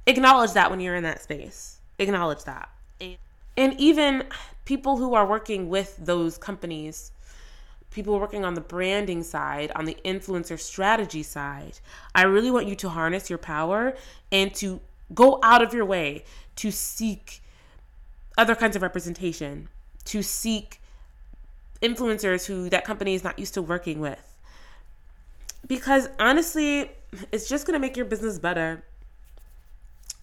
Acknowledge 0.05 0.53
that 0.53 0.69
when 0.69 0.79
you're 0.79 0.95
in 0.95 1.03
that 1.03 1.21
space. 1.21 1.79
Acknowledge 1.99 2.43
that. 2.43 2.69
And 3.57 3.79
even 3.79 4.23
people 4.65 4.97
who 4.97 5.13
are 5.13 5.25
working 5.25 5.69
with 5.69 5.97
those 5.97 6.37
companies 6.37 7.11
people 7.91 8.19
working 8.19 8.43
on 8.43 8.55
the 8.55 8.61
branding 8.61 9.21
side, 9.21 9.71
on 9.75 9.85
the 9.85 9.97
influencer 10.03 10.59
strategy 10.59 11.21
side. 11.21 11.79
I 12.15 12.23
really 12.23 12.49
want 12.49 12.67
you 12.67 12.75
to 12.77 12.89
harness 12.89 13.29
your 13.29 13.37
power 13.37 13.93
and 14.31 14.53
to 14.55 14.79
go 15.13 15.39
out 15.43 15.61
of 15.61 15.73
your 15.73 15.85
way 15.85 16.23
to 16.55 16.71
seek 16.71 17.41
other 18.37 18.55
kinds 18.55 18.75
of 18.75 18.81
representation, 18.81 19.67
to 20.05 20.21
seek 20.21 20.81
influencers 21.81 22.45
who 22.45 22.69
that 22.69 22.85
company 22.85 23.15
is 23.15 23.23
not 23.23 23.37
used 23.39 23.53
to 23.55 23.61
working 23.61 23.99
with. 23.99 24.35
Because 25.67 26.09
honestly, 26.19 26.91
it's 27.31 27.47
just 27.47 27.65
going 27.65 27.73
to 27.73 27.79
make 27.79 27.95
your 27.95 28.05
business 28.05 28.39
better. 28.39 28.83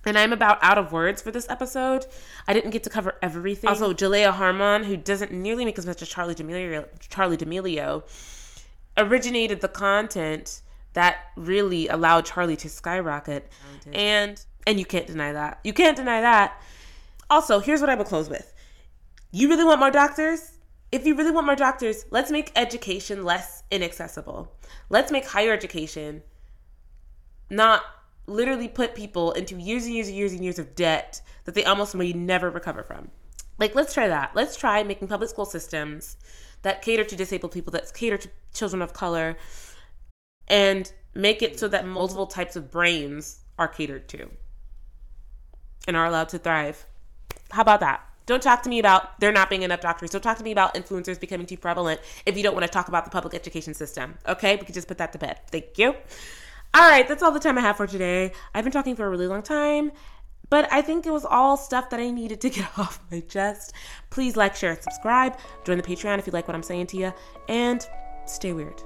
And 0.05 0.17
I'm 0.17 0.33
about 0.33 0.59
out 0.62 0.79
of 0.79 0.93
words 0.93 1.21
for 1.21 1.31
this 1.31 1.49
episode. 1.51 2.07
I 2.47 2.53
didn't 2.53 2.71
get 2.71 2.83
to 2.85 2.91
cover 2.91 3.17
everything. 3.21 3.69
Also, 3.69 3.93
Jalaiah 3.93 4.33
Harmon, 4.33 4.85
who 4.85 4.97
doesn't 4.97 5.33
nearly 5.33 5.64
make 5.64 5.79
as 5.79 5.87
much 5.87 6.01
as 6.01 6.09
Charli 6.09 6.35
D'Amelio, 6.35 6.87
Charli 7.09 7.37
D'Amelio, 7.37 8.05
originated 8.97 9.61
the 9.61 9.69
content 9.69 10.62
that 10.95 11.19
really 11.37 11.88
allowed 11.88 12.27
Charli 12.27 12.57
to 12.59 12.69
skyrocket. 12.69 13.51
And 13.93 14.43
and 14.67 14.79
you 14.79 14.85
can't 14.85 15.07
deny 15.07 15.33
that. 15.33 15.61
You 15.64 15.73
can't 15.73 15.97
deny 15.97 16.21
that. 16.21 16.61
Also, 17.31 17.59
here's 17.59 17.81
what 17.81 17.91
I 17.91 17.95
will 17.95 18.05
close 18.05 18.29
with. 18.29 18.53
You 19.31 19.49
really 19.49 19.64
want 19.64 19.81
more 19.81 19.91
doctors? 19.91 20.53
If 20.91 21.07
you 21.07 21.14
really 21.14 21.31
want 21.31 21.47
more 21.47 21.57
doctors, 21.57 22.07
let's 22.11 22.31
make 22.31 22.51
education 22.57 23.25
less 23.25 23.62
inaccessible. 23.71 24.57
Let's 24.88 25.12
make 25.12 25.27
higher 25.27 25.53
education 25.53 26.23
not 27.51 27.83
literally 28.27 28.69
put 28.69 28.95
people 28.95 29.33
into 29.33 29.59
years 29.59 29.85
and 29.85 29.95
years 29.95 30.09
and 30.09 30.17
years 30.17 30.33
and 30.33 30.43
years 30.45 30.59
of 30.59 30.75
debt 30.75 31.21
that 31.45 31.55
they 31.55 31.64
almost 31.64 31.95
may 31.95 32.12
never 32.12 32.51
recover 32.51 32.83
from. 32.83 33.11
Like, 33.59 33.75
let's 33.75 33.93
try 33.93 34.09
that. 34.09 34.33
Let's 34.35 34.57
try 34.57 34.83
making 34.83 35.09
public 35.09 35.31
school 35.31 35.47
systems 35.47 36.17
that 36.62 36.83
cater 36.83 37.05
to 37.05 37.17
disabled 37.17 37.53
people, 37.53 37.71
that 37.73 37.93
cater 37.93 38.17
to 38.17 38.31
children 38.55 38.81
of 38.81 38.93
color, 38.93 39.37
and 40.47 40.91
make 41.14 41.43
it 41.43 41.59
so 41.59 41.69
that 41.69 41.87
multiple 41.87 42.27
types 42.27 42.57
of 42.57 42.71
brains 42.71 43.41
are 43.59 43.69
catered 43.69 44.09
to 44.09 44.31
and 45.87 45.97
are 45.97 46.07
allowed 46.07 46.29
to 46.31 46.38
thrive. 46.38 46.87
How 47.51 47.62
about 47.62 47.81
that? 47.81 48.08
Don't 48.29 48.43
talk 48.43 48.62
to 48.64 48.69
me 48.69 48.79
about 48.79 49.19
there 49.21 49.33
not 49.33 49.49
being 49.49 49.62
enough 49.62 49.81
doctors. 49.81 50.11
Don't 50.11 50.21
talk 50.21 50.37
to 50.37 50.45
me 50.45 50.53
about 50.53 50.75
influencers 50.75 51.19
becoming 51.19 51.47
too 51.47 51.57
prevalent 51.57 51.99
if 52.27 52.37
you 52.37 52.43
don't 52.43 52.53
want 52.55 52.67
to 52.67 52.71
talk 52.71 52.88
about 52.88 53.07
the 53.07 53.11
public 53.11 53.33
education 53.33 53.73
system. 53.73 54.19
Okay? 54.29 54.57
We 54.57 54.67
can 54.67 54.75
just 54.75 54.87
put 54.87 54.99
that 54.99 55.12
to 55.12 55.19
bed. 55.19 55.41
Thank 55.51 55.79
you. 55.79 55.95
All 56.75 56.88
right, 56.91 57.09
that's 57.09 57.23
all 57.23 57.33
the 57.33 57.41
time 57.41 57.57
I 57.57 57.62
have 57.62 57.79
for 57.79 57.87
today. 57.87 58.33
I've 58.55 58.64
been 58.64 58.73
talking 58.73 58.95
for 58.97 59.07
a 59.07 59.09
really 59.09 59.27
long 59.27 59.43
time, 59.43 59.93
but 60.51 60.71
I 60.71 60.83
think 60.83 61.07
it 61.07 61.11
was 61.11 61.25
all 61.25 61.57
stuff 61.57 61.88
that 61.88 62.01
I 62.01 62.11
needed 62.11 62.43
to 62.43 62.51
get 62.59 62.79
off 62.79 63.01
my 63.11 63.21
chest. 63.21 63.73
Please 64.11 64.37
like, 64.37 64.55
share, 64.55 64.73
and 64.73 64.83
subscribe. 64.83 65.38
Join 65.64 65.79
the 65.79 65.83
Patreon 65.83 66.19
if 66.19 66.27
you 66.27 66.33
like 66.35 66.47
what 66.47 66.55
I'm 66.55 66.62
saying 66.62 66.88
to 66.88 66.99
you, 66.99 67.14
and 67.49 67.88
stay 68.27 68.53
weird. 68.53 68.83